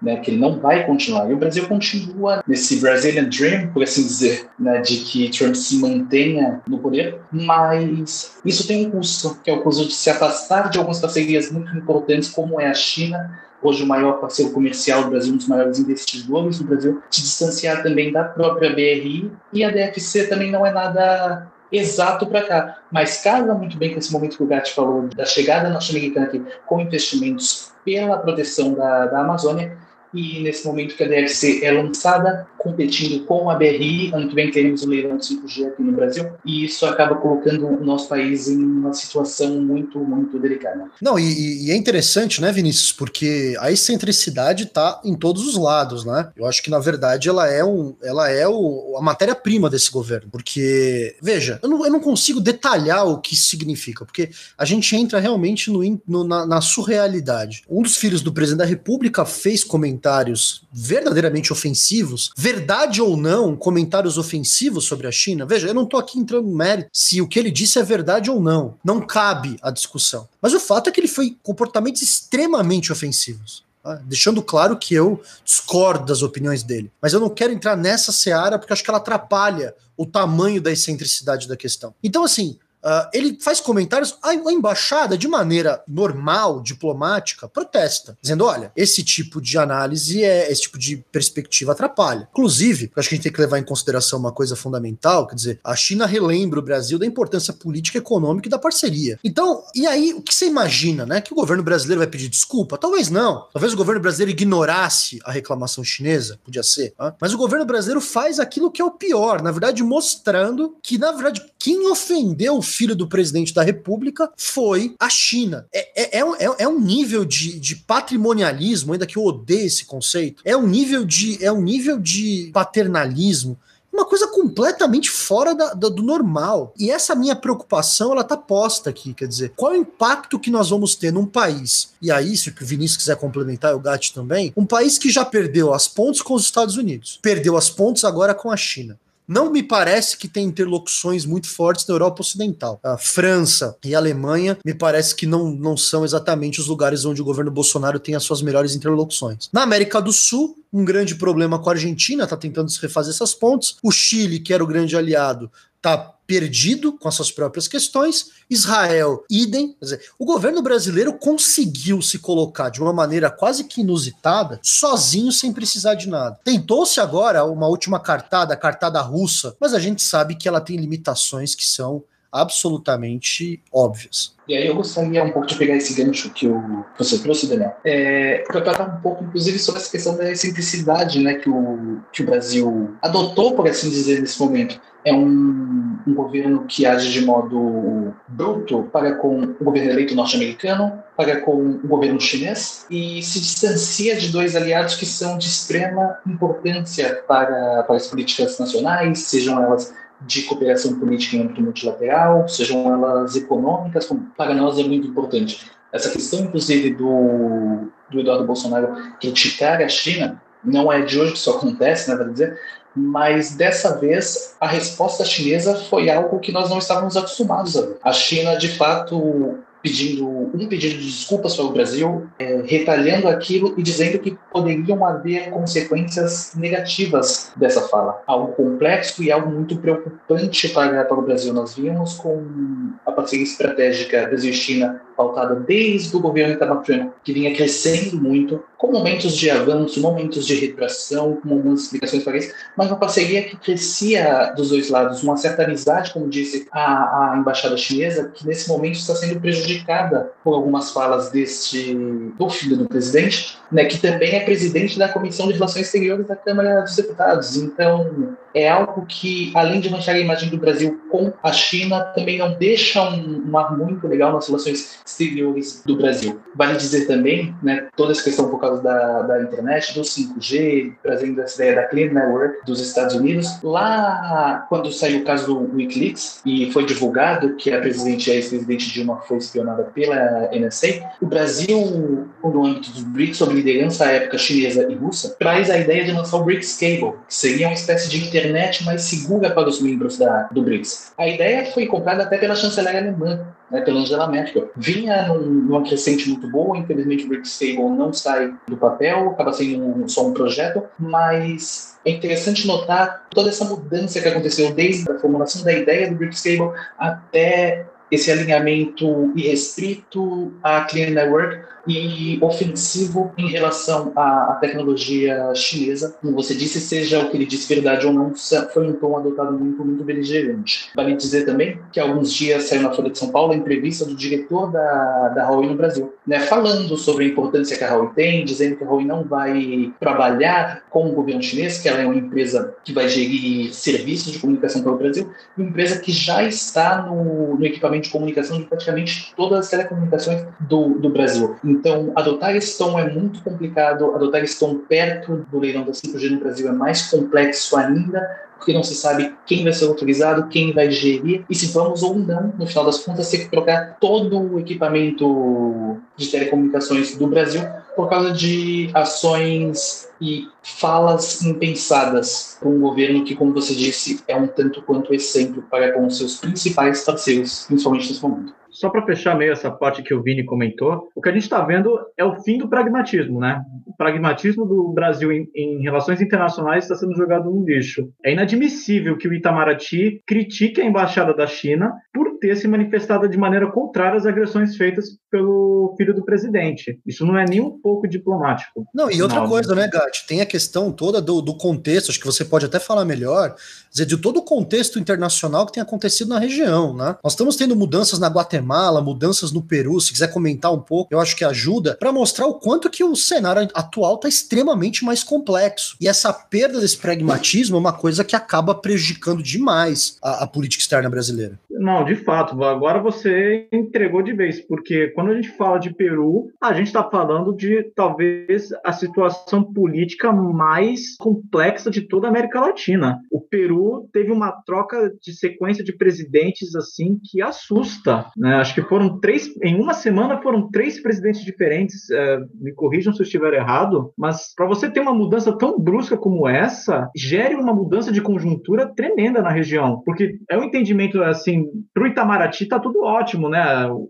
né, 0.00 0.16
que 0.16 0.30
ele 0.30 0.40
não 0.40 0.58
vai 0.58 0.86
continuar. 0.86 1.30
E 1.30 1.34
o 1.34 1.36
Brasil 1.36 1.66
continua 1.68 2.42
nesse 2.46 2.80
Brazilian 2.80 3.28
Dream, 3.28 3.68
por 3.72 3.82
assim 3.82 4.02
dizer, 4.02 4.48
né, 4.58 4.80
de 4.80 4.98
que 4.98 5.28
Trump 5.30 5.54
se 5.54 5.76
mantenha 5.76 6.62
no 6.66 6.78
poder, 6.78 7.20
mas 7.30 8.38
isso 8.44 8.66
tem 8.66 8.86
um 8.86 8.90
custo, 8.90 9.38
que 9.44 9.50
é 9.50 9.54
o 9.54 9.62
custo 9.62 9.86
de 9.86 9.92
se 9.92 10.08
afastar 10.08 10.70
de 10.70 10.78
algumas 10.78 11.00
parcerias 11.00 11.50
muito 11.50 11.76
importantes, 11.76 12.30
como 12.30 12.60
é 12.60 12.66
a 12.66 12.74
China, 12.74 13.38
hoje 13.62 13.82
o 13.82 13.86
maior 13.86 14.14
parceiro 14.14 14.52
comercial 14.52 15.04
do 15.04 15.10
Brasil, 15.10 15.32
um 15.32 15.36
dos 15.36 15.48
maiores 15.48 15.78
investidores 15.78 16.58
do 16.58 16.64
Brasil, 16.64 17.02
se 17.10 17.22
distanciar 17.22 17.82
também 17.82 18.12
da 18.12 18.24
própria 18.24 18.70
BRI, 18.70 19.30
e 19.52 19.64
a 19.64 19.70
DFC 19.70 20.26
também 20.26 20.50
não 20.50 20.64
é 20.64 20.72
nada 20.72 21.48
exato 21.72 22.26
para 22.26 22.42
cá, 22.42 22.78
mas 22.90 23.22
casa 23.22 23.54
muito 23.54 23.76
bem 23.76 23.92
com 23.92 23.98
esse 23.98 24.12
momento 24.12 24.36
que 24.36 24.42
o 24.42 24.46
Gatti 24.46 24.74
falou 24.74 25.08
da 25.08 25.24
chegada 25.24 25.68
norte-americana 25.68 26.26
aqui 26.26 26.42
com 26.66 26.80
investimentos 26.80 27.72
pela 27.84 28.18
proteção 28.18 28.74
da, 28.74 29.06
da 29.06 29.20
Amazônia 29.20 29.76
e 30.12 30.40
nesse 30.40 30.66
momento 30.66 30.96
que 30.96 31.04
a 31.04 31.08
DLC 31.08 31.64
é 31.64 31.70
lançada, 31.70 32.46
competindo 32.58 33.24
com 33.24 33.48
a 33.48 33.54
BRI, 33.54 34.10
ano 34.12 34.28
que 34.28 34.34
vem 34.34 34.50
teremos 34.50 34.82
o 34.82 34.88
leilão 34.88 35.16
de 35.16 35.24
5G 35.24 35.68
aqui 35.68 35.82
no 35.82 35.92
Brasil, 35.92 36.26
e 36.44 36.64
isso 36.64 36.84
acaba 36.84 37.16
colocando 37.16 37.66
o 37.66 37.84
nosso 37.84 38.08
país 38.08 38.48
em 38.48 38.56
uma 38.56 38.92
situação 38.92 39.60
muito, 39.60 39.98
muito 40.00 40.38
delicada. 40.38 40.86
Não, 41.00 41.18
e, 41.18 41.66
e 41.66 41.70
é 41.70 41.76
interessante, 41.76 42.40
né, 42.40 42.50
Vinícius, 42.52 42.92
porque 42.92 43.56
a 43.60 43.70
excentricidade 43.70 44.64
está 44.64 45.00
em 45.04 45.14
todos 45.14 45.46
os 45.46 45.56
lados, 45.56 46.04
né? 46.04 46.30
Eu 46.36 46.46
acho 46.46 46.62
que, 46.62 46.70
na 46.70 46.78
verdade, 46.78 47.28
ela 47.28 47.48
é, 47.48 47.64
um, 47.64 47.94
ela 48.02 48.28
é 48.28 48.46
o, 48.46 48.96
a 48.98 49.02
matéria-prima 49.02 49.70
desse 49.70 49.90
governo, 49.90 50.28
porque, 50.30 51.16
veja, 51.22 51.58
eu 51.62 51.68
não, 51.68 51.84
eu 51.84 51.90
não 51.90 52.00
consigo 52.00 52.40
detalhar 52.40 53.06
o 53.06 53.20
que 53.20 53.34
isso 53.34 53.48
significa, 53.48 54.04
porque 54.04 54.30
a 54.58 54.64
gente 54.64 54.94
entra 54.96 55.20
realmente 55.20 55.70
no, 55.70 55.80
no 56.06 56.24
na, 56.24 56.44
na 56.44 56.60
surrealidade. 56.60 57.62
Um 57.68 57.82
dos 57.82 57.96
filhos 57.96 58.22
do 58.22 58.32
presidente 58.32 58.58
da 58.58 58.64
República 58.64 59.24
fez 59.24 59.62
comentário 59.62 59.99
comentários 60.00 60.62
verdadeiramente 60.72 61.52
ofensivos, 61.52 62.30
verdade 62.36 63.02
ou 63.02 63.16
não, 63.16 63.54
comentários 63.54 64.16
ofensivos 64.16 64.84
sobre 64.84 65.06
a 65.06 65.12
China. 65.12 65.44
Veja, 65.44 65.68
eu 65.68 65.74
não 65.74 65.84
estou 65.84 66.00
aqui 66.00 66.18
entrando 66.18 66.46
no 66.46 66.56
mérito 66.56 66.88
se 66.92 67.20
o 67.20 67.28
que 67.28 67.38
ele 67.38 67.50
disse 67.50 67.78
é 67.78 67.82
verdade 67.82 68.30
ou 68.30 68.40
não. 68.40 68.78
Não 68.82 69.00
cabe 69.00 69.58
a 69.62 69.70
discussão. 69.70 70.26
Mas 70.40 70.54
o 70.54 70.60
fato 70.60 70.88
é 70.88 70.92
que 70.92 71.00
ele 71.00 71.08
foi 71.08 71.36
comportamentos 71.42 72.00
extremamente 72.00 72.90
ofensivos. 72.90 73.62
Tá? 73.82 73.96
Deixando 74.06 74.42
claro 74.42 74.78
que 74.78 74.94
eu 74.94 75.20
discordo 75.44 76.06
das 76.06 76.22
opiniões 76.22 76.62
dele. 76.62 76.90
Mas 77.00 77.12
eu 77.12 77.20
não 77.20 77.28
quero 77.28 77.52
entrar 77.52 77.76
nessa 77.76 78.10
seara 78.10 78.58
porque 78.58 78.72
acho 78.72 78.82
que 78.82 78.90
ela 78.90 78.98
atrapalha 78.98 79.74
o 79.96 80.06
tamanho 80.06 80.62
da 80.62 80.72
excentricidade 80.72 81.46
da 81.46 81.56
questão. 81.56 81.94
Então, 82.02 82.24
assim, 82.24 82.58
Uh, 82.82 83.08
ele 83.12 83.38
faz 83.40 83.60
comentários, 83.60 84.16
a, 84.22 84.34
embaixada, 84.34 85.16
de 85.16 85.28
maneira 85.28 85.82
normal, 85.86 86.62
diplomática, 86.62 87.48
protesta, 87.48 88.16
dizendo: 88.20 88.44
olha, 88.44 88.72
esse 88.74 89.02
tipo 89.02 89.40
de 89.40 89.58
análise, 89.58 90.24
é 90.24 90.50
esse 90.50 90.62
tipo 90.62 90.78
de 90.78 90.96
perspectiva 91.12 91.72
atrapalha. 91.72 92.28
Inclusive, 92.32 92.90
acho 92.96 93.08
que 93.08 93.14
a 93.14 93.16
gente 93.16 93.24
tem 93.24 93.32
que 93.32 93.40
levar 93.40 93.58
em 93.58 93.64
consideração 93.64 94.18
uma 94.18 94.32
coisa 94.32 94.56
fundamental: 94.56 95.26
quer 95.26 95.34
dizer, 95.34 95.60
a 95.62 95.76
China 95.76 96.06
relembra 96.06 96.58
o 96.58 96.62
Brasil 96.62 96.98
da 96.98 97.06
importância 97.06 97.52
política, 97.52 97.98
econômica 97.98 98.48
e 98.48 98.50
da 98.50 98.58
parceria. 98.58 99.18
Então, 99.22 99.62
e 99.74 99.86
aí, 99.86 100.14
o 100.14 100.22
que 100.22 100.34
você 100.34 100.46
imagina, 100.46 101.04
né? 101.04 101.20
Que 101.20 101.32
o 101.32 101.36
governo 101.36 101.62
brasileiro 101.62 102.00
vai 102.00 102.08
pedir 102.08 102.28
desculpa? 102.28 102.78
Talvez 102.78 103.10
não. 103.10 103.46
Talvez 103.52 103.72
o 103.72 103.76
governo 103.76 104.00
brasileiro 104.00 104.30
ignorasse 104.30 105.18
a 105.24 105.30
reclamação 105.30 105.84
chinesa, 105.84 106.38
podia 106.44 106.62
ser. 106.62 106.94
Né? 106.98 107.12
Mas 107.20 107.32
o 107.32 107.38
governo 107.38 107.66
brasileiro 107.66 108.00
faz 108.00 108.40
aquilo 108.40 108.70
que 108.70 108.80
é 108.80 108.84
o 108.84 108.90
pior, 108.90 109.42
na 109.42 109.50
verdade, 109.50 109.82
mostrando 109.82 110.76
que, 110.82 110.98
na 110.98 111.12
verdade, 111.12 111.44
quem 111.58 111.88
ofendeu 111.88 112.56
o 112.56 112.62
filho 112.70 112.96
do 112.96 113.08
presidente 113.08 113.52
da 113.52 113.62
República 113.62 114.30
foi 114.36 114.94
a 114.98 115.08
China. 115.08 115.66
É, 115.72 116.18
é, 116.18 116.20
é, 116.20 116.54
é 116.58 116.68
um 116.68 116.80
nível 116.80 117.24
de, 117.24 117.58
de 117.58 117.76
patrimonialismo, 117.76 118.92
ainda 118.92 119.06
que 119.06 119.16
eu 119.16 119.24
odeie 119.24 119.66
esse 119.66 119.84
conceito, 119.84 120.42
é 120.44 120.56
um 120.56 120.66
nível 120.66 121.04
de, 121.04 121.44
é 121.44 121.52
um 121.52 121.60
nível 121.60 121.98
de 121.98 122.50
paternalismo 122.52 123.58
uma 123.92 124.04
coisa 124.04 124.28
completamente 124.28 125.10
fora 125.10 125.54
da, 125.54 125.74
da, 125.74 125.88
do 125.88 126.02
normal. 126.02 126.72
E 126.78 126.90
essa 126.90 127.14
minha 127.14 127.34
preocupação, 127.34 128.12
ela 128.12 128.24
tá 128.24 128.36
posta 128.36 128.88
aqui, 128.88 129.12
quer 129.12 129.26
dizer, 129.26 129.52
qual 129.56 129.72
é 129.72 129.78
o 129.78 129.80
impacto 129.80 130.38
que 130.38 130.50
nós 130.50 130.70
vamos 130.70 130.94
ter 130.94 131.12
num 131.12 131.26
país, 131.26 131.92
e 132.00 132.10
aí, 132.10 132.36
se 132.36 132.50
o 132.50 132.54
Vinícius 132.60 132.98
quiser 132.98 133.16
complementar, 133.16 133.74
o 133.74 133.80
Gatti 133.80 134.14
também, 134.14 134.52
um 134.56 134.64
país 134.64 134.96
que 134.96 135.10
já 135.10 135.24
perdeu 135.24 135.74
as 135.74 135.88
pontes 135.88 136.22
com 136.22 136.34
os 136.34 136.44
Estados 136.44 136.76
Unidos, 136.76 137.18
perdeu 137.20 137.56
as 137.56 137.68
pontes 137.68 138.04
agora 138.04 138.34
com 138.34 138.50
a 138.50 138.56
China 138.56 138.98
não 139.30 139.52
me 139.52 139.62
parece 139.62 140.16
que 140.16 140.26
tem 140.26 140.44
interlocuções 140.44 141.24
muito 141.24 141.48
fortes 141.48 141.86
na 141.86 141.94
Europa 141.94 142.20
Ocidental. 142.20 142.80
A 142.82 142.98
França 142.98 143.76
e 143.84 143.94
a 143.94 143.98
Alemanha 143.98 144.58
me 144.66 144.74
parece 144.74 145.14
que 145.14 145.24
não, 145.24 145.52
não 145.52 145.76
são 145.76 146.04
exatamente 146.04 146.60
os 146.60 146.66
lugares 146.66 147.04
onde 147.04 147.22
o 147.22 147.24
governo 147.24 147.48
Bolsonaro 147.48 148.00
tem 148.00 148.16
as 148.16 148.24
suas 148.24 148.42
melhores 148.42 148.74
interlocuções. 148.74 149.48
Na 149.52 149.62
América 149.62 150.02
do 150.02 150.12
Sul, 150.12 150.56
um 150.72 150.84
grande 150.84 151.14
problema 151.14 151.60
com 151.60 151.70
a 151.70 151.74
Argentina, 151.74 152.24
está 152.24 152.36
tentando 152.36 152.70
se 152.70 152.82
refazer 152.82 153.14
essas 153.14 153.32
pontes. 153.32 153.76
O 153.80 153.92
Chile, 153.92 154.40
que 154.40 154.52
era 154.52 154.64
o 154.64 154.66
grande 154.66 154.96
aliado, 154.96 155.48
está 155.80 155.96
perdido 156.26 156.92
com 156.92 157.08
as 157.08 157.14
suas 157.16 157.32
próprias 157.32 157.66
questões. 157.66 158.30
Israel, 158.48 159.24
idem. 159.28 159.76
Dizer, 159.80 160.00
o 160.18 160.24
governo 160.24 160.62
brasileiro 160.62 161.14
conseguiu 161.14 162.00
se 162.00 162.20
colocar 162.20 162.68
de 162.68 162.80
uma 162.80 162.92
maneira 162.92 163.30
quase 163.30 163.64
que 163.64 163.80
inusitada, 163.80 164.60
sozinho, 164.62 165.32
sem 165.32 165.52
precisar 165.52 165.94
de 165.94 166.08
nada. 166.08 166.38
Tentou-se 166.44 167.00
agora 167.00 167.44
uma 167.44 167.66
última 167.66 167.98
cartada, 167.98 168.54
a 168.54 168.56
cartada 168.56 169.00
russa, 169.00 169.56
mas 169.58 169.74
a 169.74 169.80
gente 169.80 170.02
sabe 170.02 170.36
que 170.36 170.46
ela 170.46 170.60
tem 170.60 170.76
limitações 170.76 171.54
que 171.54 171.64
são 171.66 172.04
absolutamente 172.32 173.60
óbvias. 173.72 174.34
E 174.48 174.56
aí 174.56 174.66
eu 174.66 174.74
gostaria 174.74 175.22
um 175.22 175.30
pouco 175.30 175.46
de 175.46 175.54
pegar 175.56 175.76
esse 175.76 175.94
gancho 175.94 176.30
que, 176.30 176.48
o, 176.48 176.84
que 176.96 177.04
você 177.04 177.18
trouxe, 177.18 177.46
Daniel, 177.46 177.76
é, 177.84 178.38
para 178.46 178.60
tratar 178.60 178.96
um 178.96 179.00
pouco, 179.00 179.24
inclusive, 179.24 179.58
sobre 179.58 179.80
essa 179.80 179.90
questão 179.90 180.16
da 180.16 180.34
simplicidade 180.34 181.20
né, 181.20 181.34
que, 181.34 181.48
o, 181.48 182.00
que 182.12 182.22
o 182.22 182.26
Brasil 182.26 182.94
adotou, 183.00 183.54
por 183.54 183.68
assim 183.68 183.88
dizer, 183.90 184.20
nesse 184.20 184.40
momento 184.40 184.80
é 185.04 185.12
um, 185.14 185.98
um, 186.06 186.14
governo 186.14 186.64
que 186.66 186.84
age 186.84 187.10
de 187.10 187.24
modo 187.24 188.12
bruto 188.28 188.88
para 188.92 189.14
com 189.14 189.44
o 189.44 189.64
governo 189.64 189.90
eleito 189.90 190.14
norte-americano, 190.14 191.02
para 191.16 191.40
com 191.40 191.52
o 191.82 191.88
governo 191.88 192.20
chinês 192.20 192.86
e 192.90 193.22
se 193.22 193.40
distancia 193.40 194.16
de 194.16 194.30
dois 194.30 194.54
aliados 194.54 194.96
que 194.96 195.06
são 195.06 195.38
de 195.38 195.46
extrema 195.46 196.18
importância 196.26 197.22
para, 197.26 197.82
para 197.84 197.96
as 197.96 198.08
políticas 198.08 198.58
nacionais, 198.58 199.20
sejam 199.20 199.62
elas 199.62 199.94
de 200.22 200.42
cooperação 200.42 200.98
política 200.98 201.36
em 201.36 201.42
âmbito 201.42 201.62
multilateral, 201.62 202.48
sejam 202.48 202.92
elas 202.92 203.36
econômicas, 203.36 204.08
para 204.36 204.54
nós 204.54 204.78
é 204.78 204.82
muito 204.82 205.08
importante. 205.08 205.70
Essa 205.92 206.10
questão, 206.10 206.40
inclusive, 206.40 206.90
do, 206.90 207.88
do 208.10 208.20
Eduardo 208.20 208.44
Bolsonaro 208.44 208.94
criticar 209.20 209.82
a 209.82 209.88
China, 209.88 210.40
não 210.62 210.92
é 210.92 211.02
de 211.02 211.18
hoje 211.18 211.32
que 211.32 211.38
isso 211.38 211.50
acontece, 211.50 212.10
né, 212.10 212.16
para 212.16 212.28
dizer, 212.28 212.58
mas 212.94 213.54
dessa 213.54 213.98
vez 213.98 214.56
a 214.60 214.66
resposta 214.66 215.24
chinesa 215.24 215.74
foi 215.74 216.10
algo 216.10 216.40
que 216.40 216.52
nós 216.52 216.68
não 216.68 216.78
estávamos 216.78 217.16
acostumados 217.16 217.76
a 217.76 217.82
ver. 217.82 217.96
A 218.02 218.12
China, 218.12 218.56
de 218.56 218.68
fato, 218.76 219.58
pedindo 219.82 220.28
um 220.28 220.66
pedido 220.68 220.98
de 220.98 221.06
desculpas 221.06 221.56
para 221.56 221.64
o 221.64 221.72
Brasil, 221.72 222.26
é, 222.38 222.62
retalhando 222.64 223.28
aquilo 223.28 223.74
e 223.76 223.82
dizendo 223.82 224.18
que 224.18 224.36
poderiam 224.52 225.04
haver 225.04 225.50
consequências 225.50 226.52
negativas 226.54 227.52
dessa 227.56 227.82
fala. 227.88 228.22
Algo 228.26 228.52
complexo 228.52 229.22
e 229.22 229.32
algo 229.32 229.50
muito 229.50 229.76
preocupante 229.76 230.68
para, 230.68 231.04
para 231.04 231.18
o 231.18 231.22
Brasil. 231.22 231.52
Nós 231.52 231.74
vimos 231.74 232.14
com 232.14 232.92
a 233.06 233.12
parceria 233.12 233.44
estratégica 233.44 234.26
Brasil-China 234.26 235.00
pautada 235.20 235.54
desde 235.56 236.16
o 236.16 236.20
governo 236.20 236.54
Itamar 236.54 236.82
que 237.22 237.32
vinha 237.32 237.54
crescendo 237.54 238.16
muito, 238.16 238.62
com 238.78 238.90
momentos 238.90 239.36
de 239.36 239.50
avanço, 239.50 240.00
momentos 240.00 240.46
de 240.46 240.54
retração, 240.54 241.36
com 241.36 241.52
algumas 241.52 241.82
explicações 241.82 242.24
para 242.24 242.38
isso, 242.38 242.54
mas 242.74 242.86
uma 242.86 242.96
parceria 242.96 243.42
que 243.42 243.56
crescia 243.56 244.54
dos 244.56 244.70
dois 244.70 244.88
lados, 244.88 245.22
uma 245.22 245.36
certa 245.36 245.64
amizade, 245.64 246.12
como 246.14 246.28
disse 246.28 246.66
a, 246.72 247.32
a 247.32 247.36
embaixada 247.36 247.76
chinesa, 247.76 248.32
que 248.34 248.46
nesse 248.46 248.66
momento 248.68 248.94
está 248.94 249.14
sendo 249.14 249.38
prejudicada 249.38 250.32
por 250.42 250.54
algumas 250.54 250.90
falas 250.92 251.30
deste 251.30 251.94
do 252.38 252.48
filho 252.48 252.78
do 252.78 252.88
presidente, 252.88 253.58
né, 253.70 253.84
que 253.84 253.98
também 253.98 254.34
é 254.34 254.40
presidente 254.40 254.98
da 254.98 255.08
Comissão 255.08 255.46
de 255.48 255.52
Relações 255.52 255.86
Exteriores 255.86 256.26
da 256.26 256.36
Câmara 256.36 256.80
dos 256.80 256.96
Deputados. 256.96 257.56
Então, 257.56 258.36
é 258.54 258.68
algo 258.68 259.04
que, 259.06 259.52
além 259.54 259.80
de 259.80 259.90
manchar 259.90 260.14
a 260.14 260.18
imagem 260.18 260.48
do 260.50 260.58
Brasil 260.58 261.00
com 261.10 261.32
a 261.42 261.52
China, 261.52 262.00
também 262.14 262.38
não 262.38 262.54
deixa 262.54 263.02
um, 263.10 263.56
ar 263.56 263.76
muito 263.76 264.06
legal 264.06 264.32
nas 264.32 264.46
relações 264.46 265.00
exteriores 265.04 265.82
do 265.84 265.96
Brasil. 265.96 266.40
Vale 266.54 266.76
dizer 266.76 267.06
também, 267.06 267.54
né, 267.62 267.88
toda 267.96 268.12
essa 268.12 268.22
questão 268.22 268.48
por 268.48 268.60
causa 268.60 268.82
da, 268.82 269.22
da 269.22 269.42
internet, 269.42 269.94
do 269.94 270.02
5G, 270.02 270.94
trazendo 271.02 271.40
essa 271.40 271.62
ideia 271.62 271.76
da 271.76 271.88
Clean 271.88 272.12
Network 272.12 272.64
dos 272.66 272.80
Estados 272.80 273.14
Unidos. 273.14 273.60
Lá, 273.62 274.66
quando 274.68 274.92
saiu 274.92 275.20
o 275.20 275.24
caso 275.24 275.46
do 275.46 275.76
Wikileaks 275.76 276.40
e 276.44 276.70
foi 276.72 276.84
divulgado 276.84 277.56
que 277.56 277.72
a 277.72 277.80
presidente, 277.80 278.30
a 278.30 278.34
ex-presidente 278.34 278.90
Dilma 278.92 279.20
foi 279.22 279.38
espionada 279.38 279.84
pela 279.84 280.50
NSA, 280.52 281.10
o 281.20 281.26
Brasil, 281.26 282.26
no 282.42 282.66
âmbito 282.66 282.90
dos 282.90 283.02
BRICS, 283.02 283.38
sob 283.38 283.54
liderança 283.54 284.06
à 284.06 284.12
época 284.12 284.38
chinesa 284.38 284.86
e 284.90 284.94
russa, 284.94 285.36
traz 285.38 285.70
a 285.70 285.78
ideia 285.78 286.04
de 286.04 286.12
lançar 286.12 286.38
o 286.38 286.44
BRICS 286.44 286.76
Cable, 286.78 287.14
que 287.26 287.34
seria 287.34 287.68
uma 287.68 287.74
espécie 287.74 288.08
de 288.08 288.18
internet 288.40 288.84
mais 288.84 289.02
segura 289.02 289.50
para 289.50 289.68
os 289.68 289.80
membros 289.80 290.18
da, 290.18 290.48
do 290.52 290.62
BRICS. 290.62 291.12
A 291.16 291.28
ideia 291.28 291.66
foi 291.72 291.86
comprada 291.86 292.22
até 292.22 292.38
pela 292.38 292.54
chanceler 292.54 292.96
alemã, 292.96 293.46
né, 293.70 293.80
pela 293.82 294.00
Angela 294.00 294.28
Merkel. 294.28 294.70
Vinha 294.76 295.28
num, 295.28 295.40
numa 295.40 295.82
crescente 295.82 296.28
muito 296.28 296.50
boa, 296.50 296.76
infelizmente 296.76 297.24
o 297.24 297.28
BRICS 297.28 297.52
Stable 297.52 297.96
não 297.96 298.12
sai 298.12 298.52
do 298.68 298.76
papel, 298.76 299.30
acaba 299.30 299.52
sendo 299.52 299.84
um, 299.84 300.08
só 300.08 300.26
um 300.26 300.32
projeto, 300.32 300.82
mas 300.98 301.98
é 302.04 302.10
interessante 302.10 302.66
notar 302.66 303.26
toda 303.30 303.48
essa 303.48 303.64
mudança 303.64 304.20
que 304.20 304.28
aconteceu 304.28 304.72
desde 304.72 305.10
a 305.10 305.18
formulação 305.18 305.62
da 305.62 305.72
ideia 305.72 306.08
do 306.08 306.16
BRICS 306.16 306.38
Stable 306.38 306.72
até 306.98 307.86
esse 308.10 308.30
alinhamento 308.30 309.32
irrestrito 309.36 310.52
à 310.62 310.80
Clean 310.82 311.10
Network 311.10 311.60
e 311.86 312.38
ofensivo 312.40 313.32
em 313.36 313.48
relação 313.48 314.12
à, 314.16 314.58
tecnologia 314.60 315.52
chinesa. 315.54 316.16
Como 316.20 316.34
você 316.34 316.54
disse, 316.54 316.80
seja 316.80 317.20
o 317.20 317.30
que 317.30 317.36
ele 317.36 317.46
disse 317.46 317.72
verdade 317.72 318.06
ou 318.06 318.12
não, 318.12 318.32
foi 318.72 318.88
um 318.88 318.92
tom 318.94 319.16
adotado 319.16 319.52
muito, 319.52 319.84
muito 319.84 320.04
beligerante. 320.04 320.90
Vale 320.94 321.16
dizer 321.16 321.44
também 321.44 321.78
que 321.92 322.00
alguns 322.00 322.32
dias 322.32 322.64
saiu 322.64 322.82
na 322.82 322.92
Folha 322.92 323.10
de 323.10 323.18
São 323.18 323.30
Paulo 323.30 323.52
a 323.52 323.56
entrevista 323.56 324.04
do 324.04 324.14
diretor 324.14 324.70
da, 324.70 325.28
da 325.28 325.48
Huawei 325.48 325.68
no 325.68 325.74
Brasil, 325.74 326.12
né, 326.26 326.40
falando 326.40 326.96
sobre 326.96 327.24
a 327.24 327.28
importância 327.28 327.76
que 327.76 327.84
a 327.84 327.94
Huawei 327.94 328.10
tem, 328.14 328.44
dizendo 328.44 328.76
que 328.76 328.84
a 328.84 328.86
Huawei 328.86 329.06
não 329.06 329.24
vai 329.24 329.92
trabalhar 329.98 330.82
com 330.90 331.08
o 331.08 331.12
governo 331.12 331.42
chinês, 331.42 331.78
que 331.78 331.88
ela 331.88 332.00
é 332.00 332.06
uma 332.06 332.16
empresa 332.16 332.74
que 332.84 332.92
vai 332.92 333.08
gerir 333.08 333.72
serviços 333.72 334.32
de 334.32 334.38
comunicação 334.38 334.82
para 334.82 334.92
o 334.92 334.98
Brasil, 334.98 335.30
uma 335.56 335.68
empresa 335.68 335.98
que 336.00 336.12
já 336.12 336.42
está 336.42 337.02
no, 337.02 337.56
no 337.56 337.64
equipamento 337.64 338.04
de 338.04 338.10
comunicação 338.10 338.58
de 338.58 338.64
praticamente 338.64 339.32
todas 339.36 339.60
as 339.60 339.70
telecomunicações 339.70 340.44
do, 340.60 340.90
do 340.98 341.10
Brasil. 341.10 341.56
Então, 341.70 342.12
adotar 342.16 342.56
esse 342.56 342.76
tom 342.76 342.98
é 342.98 343.08
muito 343.08 343.42
complicado, 343.42 344.12
adotar 344.14 344.42
esse 344.42 344.58
tom 344.58 344.78
perto 344.78 345.46
do 345.50 345.60
leilão 345.60 345.84
da 345.84 345.92
5G 345.92 346.30
no 346.30 346.40
Brasil 346.40 346.68
é 346.68 346.72
mais 346.72 347.08
complexo 347.08 347.76
ainda, 347.76 348.20
porque 348.56 348.72
não 348.72 348.82
se 348.82 348.94
sabe 348.94 349.32
quem 349.46 349.62
vai 349.62 349.72
ser 349.72 349.86
autorizado, 349.86 350.48
quem 350.48 350.72
vai 350.72 350.90
gerir, 350.90 351.44
e 351.48 351.54
se 351.54 351.72
vamos 351.72 352.02
ou 352.02 352.18
não, 352.18 352.52
no 352.58 352.66
final 352.66 352.84
das 352.84 352.98
contas, 352.98 353.30
ter 353.30 353.38
que 353.38 353.50
trocar 353.50 353.98
todo 354.00 354.38
o 354.38 354.58
equipamento 354.58 355.96
de 356.16 356.26
telecomunicações 356.28 357.16
do 357.16 357.28
Brasil 357.28 357.62
por 357.94 358.08
causa 358.08 358.32
de 358.32 358.90
ações 358.92 360.08
e 360.20 360.48
falas 360.62 361.42
impensadas 361.42 362.56
para 362.58 362.68
um 362.68 362.80
governo 362.80 363.24
que, 363.24 363.36
como 363.36 363.54
você 363.54 363.74
disse, 363.74 364.20
é 364.26 364.36
um 364.36 364.48
tanto 364.48 364.82
quanto 364.82 365.14
excêntrico 365.14 365.62
para 365.70 365.92
com 365.92 366.10
seus 366.10 366.36
principais 366.36 367.04
parceiros, 367.04 367.64
principalmente 367.66 368.08
nesse 368.08 368.22
momento 368.22 368.59
só 368.80 368.88
para 368.88 369.04
fechar 369.04 369.36
meio 369.36 369.52
essa 369.52 369.70
parte 369.70 370.02
que 370.02 370.14
o 370.14 370.22
Vini 370.22 370.42
comentou, 370.42 371.10
o 371.14 371.20
que 371.20 371.28
a 371.28 371.32
gente 371.32 371.42
está 371.42 371.62
vendo 371.62 372.00
é 372.16 372.24
o 372.24 372.40
fim 372.40 372.56
do 372.56 372.66
pragmatismo, 372.66 373.38
né? 373.38 373.62
O 373.86 373.94
pragmatismo 373.94 374.64
do 374.64 374.88
Brasil 374.94 375.30
em, 375.30 375.46
em 375.54 375.82
relações 375.82 376.22
internacionais 376.22 376.84
está 376.84 376.96
sendo 376.96 377.14
jogado 377.14 377.50
no 377.50 377.62
lixo. 377.62 378.08
É 378.24 378.32
inadmissível 378.32 379.18
que 379.18 379.28
o 379.28 379.34
Itamaraty 379.34 380.22
critique 380.26 380.80
a 380.80 380.84
embaixada 380.86 381.34
da 381.34 381.46
China 381.46 381.92
por 382.12 382.38
ter 382.40 382.56
se 382.56 382.66
manifestado 382.66 383.28
de 383.28 383.38
maneira 383.38 383.70
contrária 383.70 384.16
às 384.16 384.26
agressões 384.26 384.76
feitas 384.76 385.16
pelo 385.30 385.94
filho 385.96 386.14
do 386.14 386.24
presidente. 386.24 386.98
Isso 387.06 387.24
não 387.24 387.38
é 387.38 387.44
nem 387.44 387.60
um 387.60 387.70
pouco 387.70 388.08
diplomático. 388.08 388.86
Não, 388.92 389.10
e 389.10 389.22
outra 389.22 389.46
coisa, 389.46 389.74
né, 389.74 389.88
Gatti? 389.88 390.26
Tem 390.26 390.40
a 390.40 390.46
questão 390.46 390.90
toda 390.90 391.20
do, 391.20 391.40
do 391.40 391.56
contexto, 391.56 392.10
acho 392.10 392.18
que 392.18 392.26
você 392.26 392.44
pode 392.44 392.66
até 392.66 392.80
falar 392.80 393.04
melhor, 393.04 393.54
dizer, 393.90 394.06
de 394.06 394.16
todo 394.16 394.38
o 394.38 394.42
contexto 394.42 394.98
internacional 394.98 395.66
que 395.66 395.72
tem 395.72 395.82
acontecido 395.82 396.28
na 396.28 396.38
região, 396.38 396.96
né? 396.96 397.16
Nós 397.22 397.34
estamos 397.34 397.56
tendo 397.56 397.76
mudanças 397.76 398.18
na 398.18 398.28
Guatemala, 398.28 399.00
mudanças 399.00 399.52
no 399.52 399.62
Peru, 399.62 400.00
se 400.00 400.12
quiser 400.12 400.32
comentar 400.32 400.72
um 400.72 400.80
pouco, 400.80 401.12
eu 401.12 401.20
acho 401.20 401.36
que 401.36 401.44
ajuda 401.44 401.96
para 401.98 402.12
mostrar 402.12 402.46
o 402.46 402.54
quanto 402.54 402.90
que 402.90 403.04
o 403.04 403.14
cenário 403.14 403.68
atual 403.74 404.16
está 404.16 404.28
extremamente 404.28 405.04
mais 405.04 405.22
complexo. 405.22 405.96
E 406.00 406.08
essa 406.08 406.32
perda 406.32 406.80
desse 406.80 406.96
pragmatismo 406.96 407.76
é 407.76 407.78
uma 407.78 407.92
coisa 407.92 408.24
que 408.24 408.34
acaba 408.34 408.74
prejudicando 408.74 409.42
demais 409.42 410.16
a, 410.22 410.44
a 410.44 410.46
política 410.46 410.82
externa 410.82 411.08
brasileira. 411.08 411.58
Não, 411.70 411.99
de 412.04 412.14
fato. 412.14 412.62
Agora 412.62 413.00
você 413.00 413.68
entregou 413.72 414.22
de 414.22 414.32
vez, 414.32 414.60
porque 414.60 415.08
quando 415.08 415.30
a 415.30 415.34
gente 415.34 415.50
fala 415.50 415.78
de 415.78 415.94
Peru, 415.94 416.48
a 416.60 416.72
gente 416.72 416.86
está 416.86 417.02
falando 417.02 417.54
de 417.54 417.90
talvez 417.94 418.68
a 418.84 418.92
situação 418.92 419.62
política 419.62 420.32
mais 420.32 421.16
complexa 421.18 421.90
de 421.90 422.02
toda 422.02 422.26
a 422.26 422.30
América 422.30 422.60
Latina. 422.60 423.18
O 423.30 423.40
Peru 423.40 424.08
teve 424.12 424.30
uma 424.30 424.52
troca 424.52 425.12
de 425.20 425.32
sequência 425.32 425.84
de 425.84 425.96
presidentes 425.96 426.74
assim 426.74 427.18
que 427.30 427.42
assusta. 427.42 428.26
Né? 428.36 428.54
Acho 428.56 428.74
que 428.74 428.82
foram 428.82 429.18
três, 429.20 429.50
em 429.62 429.80
uma 429.80 429.94
semana 429.94 430.40
foram 430.42 430.70
três 430.70 431.00
presidentes 431.02 431.44
diferentes. 431.44 432.10
É, 432.10 432.38
me 432.60 432.72
corrijam 432.72 433.12
se 433.12 433.20
eu 433.20 433.24
estiver 433.24 433.54
errado, 433.54 434.12
mas 434.16 434.52
para 434.54 434.66
você 434.66 434.90
ter 434.90 435.00
uma 435.00 435.14
mudança 435.14 435.56
tão 435.56 435.78
brusca 435.78 436.16
como 436.16 436.48
essa, 436.48 437.10
gere 437.16 437.54
uma 437.54 437.74
mudança 437.74 438.12
de 438.12 438.20
conjuntura 438.20 438.92
tremenda 438.94 439.42
na 439.42 439.50
região, 439.50 440.02
porque 440.04 440.38
é 440.48 440.56
um 440.56 440.64
entendimento 440.64 441.22
assim 441.22 441.66
para 441.92 442.04
o 442.04 442.06
Itamaraty 442.06 442.66
tá 442.66 442.78
tudo 442.78 443.02
ótimo, 443.02 443.48
né? 443.48 443.60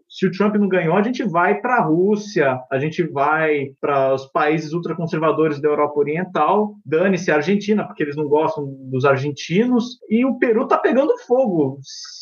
Se 0.08 0.26
o 0.26 0.30
Trump 0.30 0.54
não 0.56 0.68
ganhou, 0.68 0.96
a 0.96 1.02
gente 1.02 1.22
vai 1.24 1.60
para 1.60 1.76
a 1.76 1.84
Rússia, 1.84 2.58
a 2.70 2.78
gente 2.78 3.02
vai 3.02 3.68
para 3.80 4.14
os 4.14 4.26
países 4.26 4.72
ultraconservadores 4.72 5.60
da 5.60 5.68
Europa 5.68 5.98
Oriental, 5.98 6.74
dane-se 6.84 7.30
a 7.30 7.36
Argentina, 7.36 7.84
porque 7.84 8.02
eles 8.02 8.16
não 8.16 8.26
gostam 8.26 8.66
dos 8.90 9.04
argentinos, 9.04 9.98
e 10.08 10.24
o 10.24 10.38
Peru 10.38 10.66
tá 10.66 10.78
pegando 10.78 11.16
fogo 11.26 11.78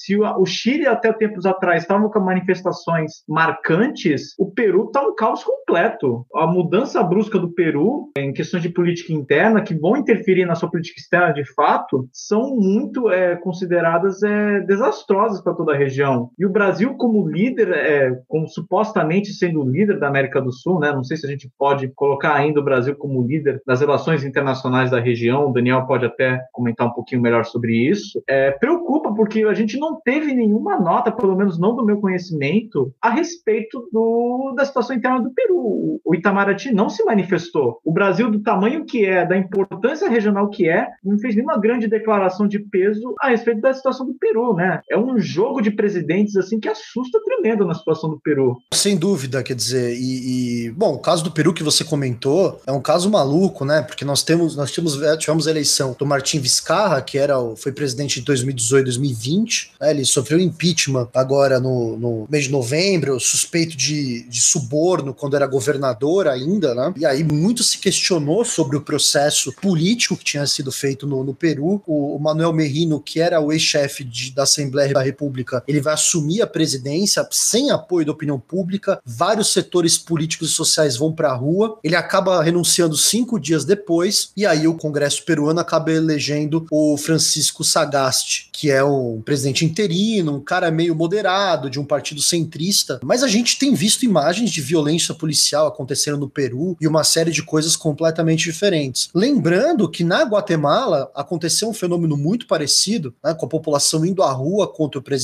se 0.08 0.16
o 0.16 0.46
Chile 0.46 0.86
até 0.86 1.12
tempos 1.12 1.44
atrás 1.44 1.82
estava 1.82 2.08
com 2.08 2.20
manifestações 2.20 3.22
marcantes, 3.28 4.34
o 4.38 4.50
Peru 4.50 4.86
está 4.86 5.02
um 5.02 5.14
caos 5.14 5.44
completo. 5.44 6.24
A 6.34 6.46
mudança 6.46 7.02
brusca 7.02 7.38
do 7.38 7.52
Peru 7.52 8.10
em 8.16 8.32
questões 8.32 8.62
de 8.62 8.70
política 8.70 9.12
interna, 9.12 9.60
que 9.60 9.74
vão 9.74 9.98
interferir 9.98 10.46
na 10.46 10.54
sua 10.54 10.70
política 10.70 10.98
externa 10.98 11.34
de 11.34 11.44
fato, 11.52 12.08
são 12.10 12.56
muito 12.56 13.10
é, 13.10 13.36
consideradas 13.36 14.22
é, 14.22 14.60
desastrosas 14.60 15.42
para 15.42 15.52
toda 15.58 15.74
a 15.74 15.76
região. 15.76 16.30
E 16.38 16.46
o 16.46 16.50
Brasil, 16.50 16.94
como 16.94 17.28
líder, 17.28 17.72
é, 17.72 18.18
como 18.28 18.46
supostamente 18.48 19.32
sendo 19.32 19.60
o 19.60 19.68
líder 19.68 19.98
da 19.98 20.06
América 20.06 20.40
do 20.40 20.52
Sul, 20.52 20.78
né? 20.78 20.92
não 20.92 21.02
sei 21.02 21.16
se 21.16 21.26
a 21.26 21.28
gente 21.28 21.50
pode 21.58 21.88
colocar 21.88 22.34
ainda 22.34 22.60
o 22.60 22.64
Brasil 22.64 22.94
como 22.96 23.26
líder 23.26 23.60
das 23.66 23.80
relações 23.80 24.24
internacionais 24.24 24.92
da 24.92 25.00
região, 25.00 25.50
o 25.50 25.52
Daniel 25.52 25.84
pode 25.86 26.06
até 26.06 26.40
comentar 26.52 26.86
um 26.86 26.92
pouquinho 26.92 27.20
melhor 27.20 27.44
sobre 27.44 27.76
isso, 27.76 28.22
é, 28.28 28.52
preocupa 28.52 29.12
porque 29.12 29.42
a 29.42 29.54
gente 29.54 29.78
não 29.78 30.00
teve 30.00 30.32
nenhuma 30.32 30.78
nota, 30.78 31.10
pelo 31.10 31.36
menos 31.36 31.58
não 31.58 31.74
do 31.74 31.84
meu 31.84 32.00
conhecimento, 32.00 32.94
a 33.02 33.10
respeito 33.10 33.88
do, 33.92 34.54
da 34.56 34.64
situação 34.64 34.94
interna 34.94 35.20
do 35.20 35.32
Peru. 35.32 36.00
O 36.04 36.14
Itamaraty 36.14 36.72
não 36.72 36.88
se 36.88 37.04
manifestou. 37.04 37.80
O 37.84 37.92
Brasil, 37.92 38.30
do 38.30 38.40
tamanho 38.40 38.84
que 38.84 39.04
é, 39.04 39.26
da 39.26 39.36
importância 39.36 40.08
regional 40.08 40.48
que 40.48 40.68
é, 40.68 40.86
não 41.04 41.18
fez 41.18 41.34
nenhuma 41.34 41.58
grande 41.58 41.88
declaração 41.88 42.46
de 42.46 42.58
peso 42.58 43.14
a 43.20 43.28
respeito 43.28 43.60
da 43.60 43.72
situação 43.72 44.06
do 44.06 44.14
Peru, 44.14 44.54
né? 44.54 44.80
É 44.90 44.96
um 44.96 45.18
de 45.62 45.70
presidentes 45.70 46.36
assim 46.36 46.58
que 46.58 46.68
assusta 46.68 47.20
tremendo 47.24 47.64
na 47.64 47.74
situação 47.74 48.10
do 48.10 48.18
Peru. 48.18 48.58
Sem 48.72 48.96
dúvida, 48.96 49.42
quer 49.42 49.54
dizer, 49.54 49.94
e, 49.96 50.66
e 50.66 50.70
bom, 50.70 50.94
o 50.94 50.98
caso 50.98 51.22
do 51.22 51.30
Peru 51.30 51.54
que 51.54 51.62
você 51.62 51.84
comentou 51.84 52.60
é 52.66 52.72
um 52.72 52.80
caso 52.80 53.10
maluco, 53.10 53.64
né? 53.64 53.82
Porque 53.82 54.04
nós 54.04 54.22
temos, 54.22 54.56
nós 54.56 54.70
tivemos, 54.70 54.98
tivemos 55.18 55.46
a 55.46 55.50
eleição 55.50 55.94
do 55.98 56.06
Martim 56.06 56.40
Vizcarra, 56.40 57.00
que 57.00 57.16
era 57.18 57.34
foi 57.56 57.72
presidente 57.72 58.20
de 58.20 58.26
2018, 58.26 58.84
2020, 58.84 59.72
né? 59.80 59.90
Ele 59.90 60.04
sofreu 60.04 60.38
impeachment 60.38 61.08
agora 61.14 61.60
no, 61.60 61.96
no 61.96 62.26
mês 62.30 62.44
de 62.44 62.50
novembro, 62.50 63.18
suspeito 63.20 63.76
de, 63.76 64.22
de 64.28 64.40
suborno 64.40 65.14
quando 65.14 65.36
era 65.36 65.46
governador 65.46 66.28
ainda, 66.28 66.74
né? 66.74 66.92
E 66.96 67.06
aí 67.06 67.22
muito 67.24 67.62
se 67.62 67.78
questionou 67.78 68.44
sobre 68.44 68.76
o 68.76 68.80
processo 68.80 69.52
político 69.52 70.16
que 70.16 70.24
tinha 70.24 70.46
sido 70.46 70.72
feito 70.72 71.06
no, 71.06 71.22
no 71.22 71.34
Peru. 71.34 71.82
O, 71.86 72.16
o 72.16 72.18
Manuel 72.18 72.52
Merino, 72.52 73.00
que 73.00 73.20
era 73.20 73.40
o 73.40 73.52
ex-chefe 73.52 74.04
da 74.34 74.42
Assembleia 74.42 74.92
da 74.92 75.02
República, 75.02 75.27
ele 75.66 75.80
vai 75.80 75.94
assumir 75.94 76.42
a 76.42 76.46
presidência 76.46 77.26
sem 77.30 77.70
apoio 77.70 78.06
da 78.06 78.12
opinião 78.12 78.38
pública. 78.38 79.00
Vários 79.04 79.52
setores 79.52 79.98
políticos 79.98 80.50
e 80.50 80.54
sociais 80.54 80.96
vão 80.96 81.12
para 81.12 81.30
a 81.30 81.34
rua. 81.34 81.78
Ele 81.82 81.96
acaba 81.96 82.42
renunciando 82.42 82.96
cinco 82.96 83.38
dias 83.38 83.64
depois, 83.64 84.30
e 84.36 84.46
aí 84.46 84.66
o 84.66 84.74
Congresso 84.74 85.24
peruano 85.24 85.60
acaba 85.60 85.92
elegendo 85.92 86.66
o 86.70 86.96
Francisco 86.96 87.64
Sagasti, 87.64 88.48
que 88.52 88.70
é 88.70 88.82
um 88.82 89.20
presidente 89.22 89.64
interino, 89.64 90.36
um 90.36 90.40
cara 90.40 90.70
meio 90.70 90.94
moderado, 90.94 91.70
de 91.70 91.78
um 91.78 91.84
partido 91.84 92.20
centrista. 92.20 93.00
Mas 93.02 93.22
a 93.22 93.28
gente 93.28 93.58
tem 93.58 93.74
visto 93.74 94.04
imagens 94.04 94.50
de 94.50 94.60
violência 94.60 95.14
policial 95.14 95.66
acontecendo 95.66 96.18
no 96.18 96.28
Peru 96.28 96.76
e 96.80 96.86
uma 96.86 97.04
série 97.04 97.30
de 97.30 97.42
coisas 97.42 97.76
completamente 97.76 98.44
diferentes. 98.44 99.08
Lembrando 99.14 99.88
que 99.88 100.04
na 100.04 100.22
Guatemala 100.22 101.10
aconteceu 101.14 101.68
um 101.68 101.74
fenômeno 101.74 102.16
muito 102.16 102.46
parecido, 102.46 103.14
né, 103.22 103.34
com 103.34 103.46
a 103.46 103.48
população 103.48 104.04
indo 104.04 104.22
à 104.22 104.32
rua 104.32 104.66
contra 104.66 104.98
o 104.98 105.02
presidente, 105.02 105.17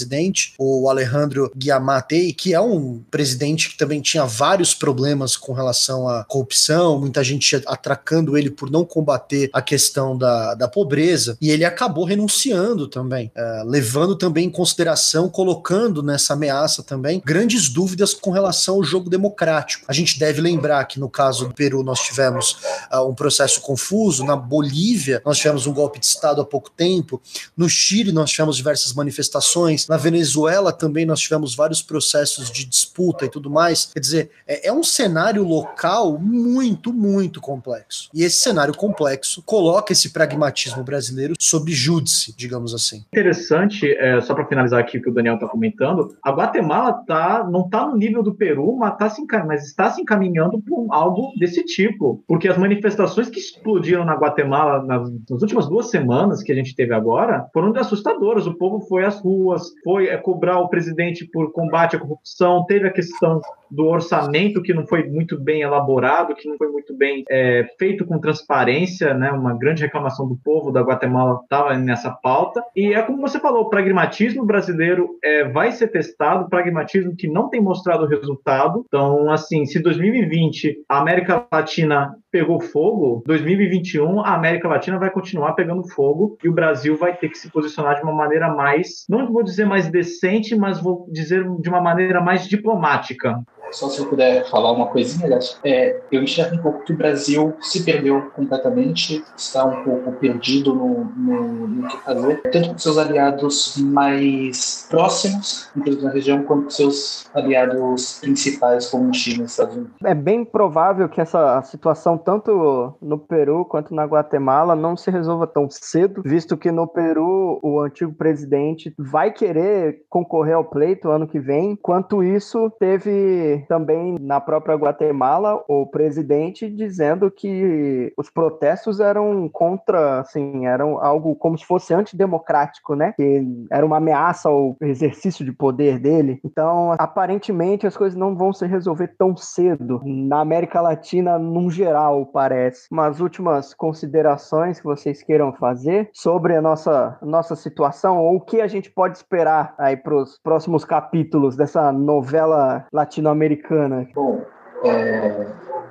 o 0.59 0.89
Alejandro 0.89 1.51
Guiamatei, 1.57 2.33
que 2.33 2.55
é 2.55 2.61
um 2.61 3.03
presidente 3.11 3.71
que 3.71 3.77
também 3.77 4.01
tinha 4.01 4.25
vários 4.25 4.75
problemas 4.75 5.37
com 5.37 5.53
relação 5.53 6.09
à 6.09 6.25
corrupção, 6.25 7.01
muita 7.01 7.25
gente 7.25 7.63
atracando 7.67 8.37
ele 8.37 8.51
por 8.51 8.71
não 8.71 8.85
combater 8.85 9.49
a 9.53 9.63
questão 9.63 10.17
da, 10.17 10.55
da 10.55 10.69
pobreza, 10.69 11.37
e 11.41 11.51
ele 11.51 11.65
acabou 11.65 12.05
renunciando 12.05 12.89
também, 12.89 13.31
uh, 13.37 13.69
levando 13.69 14.17
também 14.17 14.35
também 14.35 14.47
em 14.47 14.51
consideração, 14.51 15.29
colocando 15.29 16.03
nessa 16.03 16.33
ameaça 16.33 16.83
também 16.83 17.23
grandes 17.25 17.69
dúvidas 17.69 18.13
com 18.13 18.33
relação 18.33 18.77
ao 18.77 18.83
jogo 18.83 19.09
democrático. 19.09 19.85
A 19.87 19.93
gente 19.93 20.19
deve 20.19 20.41
lembrar 20.41 20.85
que 20.87 20.99
no 20.99 21.09
caso 21.09 21.47
do 21.47 21.55
Peru 21.55 21.85
nós 21.85 22.01
tivemos 22.01 22.57
uh, 22.93 23.09
um 23.09 23.15
processo 23.15 23.61
confuso, 23.61 24.25
na 24.25 24.35
Bolívia 24.35 25.23
nós 25.25 25.39
tivemos 25.39 25.67
um 25.69 25.73
golpe 25.73 26.01
de 26.01 26.07
Estado 26.07 26.41
há 26.41 26.45
pouco 26.45 26.69
tempo, 26.69 27.23
no 27.57 27.69
Chile 27.69 28.11
nós 28.11 28.31
tivemos 28.31 28.57
diversas 28.57 28.93
manifestações, 28.93 29.84
na 29.89 29.97
Venezuela 29.97 30.73
também 30.73 31.07
nós 31.07 31.21
tivemos 31.21 31.55
vários 31.55 31.83
processos 31.83 32.51
de 32.51 32.65
disputa 32.65 33.25
e 33.25 33.29
tudo 33.29 33.51
mais. 33.51 33.87
Quer 33.93 34.01
dizer, 34.01 34.31
é, 34.47 34.69
é 34.69 34.73
um 34.73 34.83
cenário 34.83 35.45
local 35.45 36.19
muito, 36.19 36.93
muito 36.93 37.41
complexo. 37.41 38.09
E 38.13 38.23
esse 38.23 38.41
cenário 38.41 38.75
complexo 38.75 39.43
coloca 39.43 39.93
esse 39.93 40.13
pragmatismo 40.13 40.83
brasileiro 40.83 41.35
sob 41.39 41.73
júdice, 41.73 42.35
digamos 42.37 42.75
assim. 42.75 43.05
Interessante, 43.13 43.91
é, 43.93 44.21
só 44.21 44.35
para 44.35 44.47
finalizar 44.47 44.81
aqui 44.81 44.99
o 44.99 45.03
que 45.03 45.11
o 45.11 45.15
Daniel 45.15 45.35
está 45.35 45.47
comentando, 45.47 46.17
a 46.23 46.31
Guatemala 46.31 46.93
tá, 47.07 47.47
não 47.51 47.63
está 47.63 47.87
no 47.87 47.97
nível 47.97 48.23
do 48.23 48.35
Peru, 48.35 48.77
mas, 48.77 48.97
tá 48.97 49.09
se, 49.11 49.23
mas 49.47 49.67
está 49.67 49.91
se 49.91 50.01
encaminhando 50.01 50.61
para 50.61 50.97
algo 50.97 51.33
desse 51.39 51.65
tipo, 51.65 52.23
porque 52.27 52.49
as 52.49 52.59
manifestações 52.59 53.29
que 53.29 53.39
explodiram 53.39 54.05
na 54.05 54.15
Guatemala 54.15 54.83
nas, 54.83 55.11
nas, 55.29 55.43
últimas 55.43 55.69
duas 55.69 55.91
semanas 55.91 56.43
que 56.43 56.53
a 56.53 56.55
gente 56.55 56.75
teve 56.75 56.95
agora 56.95 57.47
foram 57.53 57.75
assustadoras. 57.77 58.47
O 58.47 58.55
povo 58.55 58.81
foi 58.87 59.05
às 59.05 59.21
ruas, 59.21 59.73
foi 59.83 60.09
é, 60.09 60.17
cobrar 60.17 60.61
o 60.61 60.69
presidente 60.69 61.27
por 61.27 61.53
combate 61.53 61.97
à 61.97 61.99
corrupção, 61.99 62.65
teve 62.67 62.89
a 62.89 62.93
questão 62.93 63.41
do 63.71 63.87
orçamento 63.87 64.63
que 64.63 64.75
não 64.75 64.87
foi 64.87 65.05
muito 65.05 65.39
bem 65.39 65.63
elaborado, 65.63 66.35
que 66.35 66.49
não 66.49 66.57
foi 66.57 66.69
muito 66.69 66.97
bem 66.97 67.25
é, 67.29 67.67
feito 67.79 68.05
com 68.05 68.19
transparência, 68.19 69.15
né? 69.15 69.31
Uma 69.31 69.57
grande 69.57 69.83
reclamação 69.83 70.29
do 70.29 70.37
povo 70.37 70.71
da 70.71 70.83
Guatemala 70.83 71.41
estava 71.43 71.77
nessa 71.77 72.11
pauta. 72.11 72.63
E 72.75 72.95
é 72.95 73.03
como 73.03 73.21
você 73.21 73.39
falou, 73.39 73.63
o 73.63 73.71
pragmatismo 73.71 74.45
brasileiro 74.45 75.19
é, 75.23 75.45
vai 75.45 75.73
ser 75.73 75.89
testado, 75.89 76.49
pragmatismo 76.49 77.17
que 77.17 77.29
não 77.29 77.49
tem 77.49 77.61
mostrado 77.61 78.07
resultado. 78.07 78.85
Então, 78.87 79.31
assim, 79.31 79.65
se 79.67 79.81
2020 79.81 80.85
a 80.89 80.99
América 80.99 81.47
Latina 81.53 82.15
pegou 82.31 82.61
fogo, 82.61 83.23
2021 83.27 84.21
a 84.21 84.35
América 84.35 84.67
Latina 84.67 84.99
vai 84.99 85.11
continuar 85.11 85.53
pegando 85.53 85.89
fogo 85.89 86.37
e 86.43 86.49
o 86.49 86.53
Brasil 86.53 86.97
vai 86.97 87.17
ter 87.17 87.29
que 87.29 87.39
se 87.39 87.49
posicionar 87.49 87.97
de 87.97 88.03
uma 88.03 88.13
maneira 88.13 88.53
mais, 88.53 89.05
não 89.09 89.33
vou 89.33 89.45
dizer 89.45 89.65
mais 89.65 89.89
decente, 89.89 90.57
mas 90.57 90.81
vou 90.81 91.07
dizer 91.13 91.45
de 91.61 91.69
uma 91.69 91.81
maneira 91.81 92.21
mais 92.21 92.49
diplomática. 92.49 93.41
Só 93.75 93.89
se 93.89 93.99
eu 93.99 94.07
puder 94.07 94.49
falar 94.49 94.71
uma 94.71 94.87
coisinha. 94.87 95.39
É, 95.65 96.01
eu 96.13 96.23
enxergo 96.23 96.55
um 96.55 96.63
pouco 96.63 96.85
que 96.85 96.93
o 96.93 96.97
Brasil 96.97 97.55
se 97.61 97.83
perdeu 97.83 98.31
completamente, 98.35 99.25
está 99.37 99.65
um 99.65 99.83
pouco 99.83 100.13
perdido 100.13 100.73
no, 100.73 101.05
no, 101.05 101.67
no 101.67 101.89
que 101.89 101.97
fazer, 101.99 102.43
tanto 102.53 102.69
com 102.71 102.79
seus 102.79 102.97
aliados 102.99 103.77
mais 103.79 104.87
próximos, 104.89 105.69
inclusive 105.77 106.05
na 106.05 106.11
região, 106.11 106.43
quanto 106.45 106.65
com 106.65 106.71
seus 106.71 107.27
aliados 107.35 108.21
principais, 108.21 108.89
como 108.89 109.13
China 109.13 109.43
e 109.43 109.47
Estados 109.47 109.77
Unidos. 109.77 109.95
É 110.05 110.15
bem 110.15 110.45
provável 110.45 111.09
que 111.09 111.21
essa 111.21 111.61
situação, 111.63 112.17
tanto 112.17 112.95
no 113.03 113.19
Peru 113.19 113.65
quanto 113.65 113.93
na 113.93 114.05
Guatemala, 114.05 114.77
não 114.77 114.97
se 114.97 115.11
resolva 115.11 115.47
tão 115.47 115.69
cedo, 115.69 116.23
visto 116.25 116.57
que 116.57 116.71
no 116.71 116.87
Peru 116.87 117.59
o 117.63 117.81
antigo 117.81 118.13
presidente 118.13 118.95
vai 118.97 119.33
querer 119.33 120.03
concorrer 120.09 120.55
ao 120.55 120.65
pleito 120.65 121.11
ano 121.11 121.27
que 121.27 121.41
vem. 121.41 121.73
Enquanto 121.73 122.23
isso, 122.23 122.71
teve 122.79 123.64
também 123.65 124.17
na 124.21 124.41
própria 124.41 124.77
Guatemala 124.77 125.63
o 125.69 125.87
presidente 125.87 126.69
dizendo 126.69 127.31
que 127.31 128.13
os 128.17 128.31
protestos 128.31 129.01
eram 129.01 129.49
contra, 129.49 130.21
assim, 130.21 130.67
eram 130.67 131.03
algo 131.03 131.35
como 131.35 131.59
se 131.59 131.65
fosse 131.65 131.95
antidemocrático, 131.95 132.95
né? 132.95 133.13
Que 133.17 133.45
era 133.71 133.85
uma 133.85 133.97
ameaça 133.97 134.49
ao 134.49 134.77
exercício 134.81 135.45
de 135.45 135.53
poder 135.53 135.99
dele. 135.99 136.41
Então, 136.45 136.95
aparentemente, 136.99 137.87
as 137.87 137.97
coisas 137.97 138.19
não 138.19 138.37
vão 138.37 138.53
se 138.53 138.67
resolver 138.67 139.15
tão 139.19 139.37
cedo 139.37 140.01
na 140.05 140.41
América 140.41 140.81
Latina, 140.81 141.39
num 141.39 141.71
geral, 141.71 142.27
parece. 142.27 142.87
Umas 142.91 143.21
últimas 143.21 143.75
considerações 143.75 144.79
que 144.79 144.85
vocês 144.87 145.23
queiram 145.23 145.53
fazer 145.53 146.11
sobre 146.13 146.57
a 146.57 146.63
nossa, 146.63 147.19
nossa 147.23 147.57
situação 147.57 148.19
ou 148.19 148.37
o 148.37 148.41
que 148.41 148.61
a 148.61 148.67
gente 148.67 148.91
pode 148.91 149.17
esperar 149.17 149.75
aí 149.79 149.97
para 149.97 150.15
os 150.15 150.39
próximos 150.39 150.85
capítulos 150.85 151.57
dessa 151.57 151.93
novela 151.93 152.87
latino-americana 152.93 153.54
americana? 153.55 154.09
Bom, 154.15 154.45
é, 154.85 155.47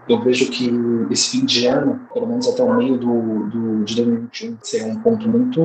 eu 0.07 0.21
vejo 0.21 0.51
que 0.51 0.69
esse 1.09 1.31
fim 1.31 1.45
de 1.45 1.65
ano, 1.65 2.01
pelo 2.13 2.27
menos 2.27 2.47
até 2.47 2.63
o 2.63 2.75
meio 2.75 2.97
do, 2.97 3.47
do, 3.49 3.83
de 3.83 3.95
2021, 3.95 4.57
será 4.61 4.85
um 4.87 4.99
ponto 4.99 5.27
muito 5.27 5.61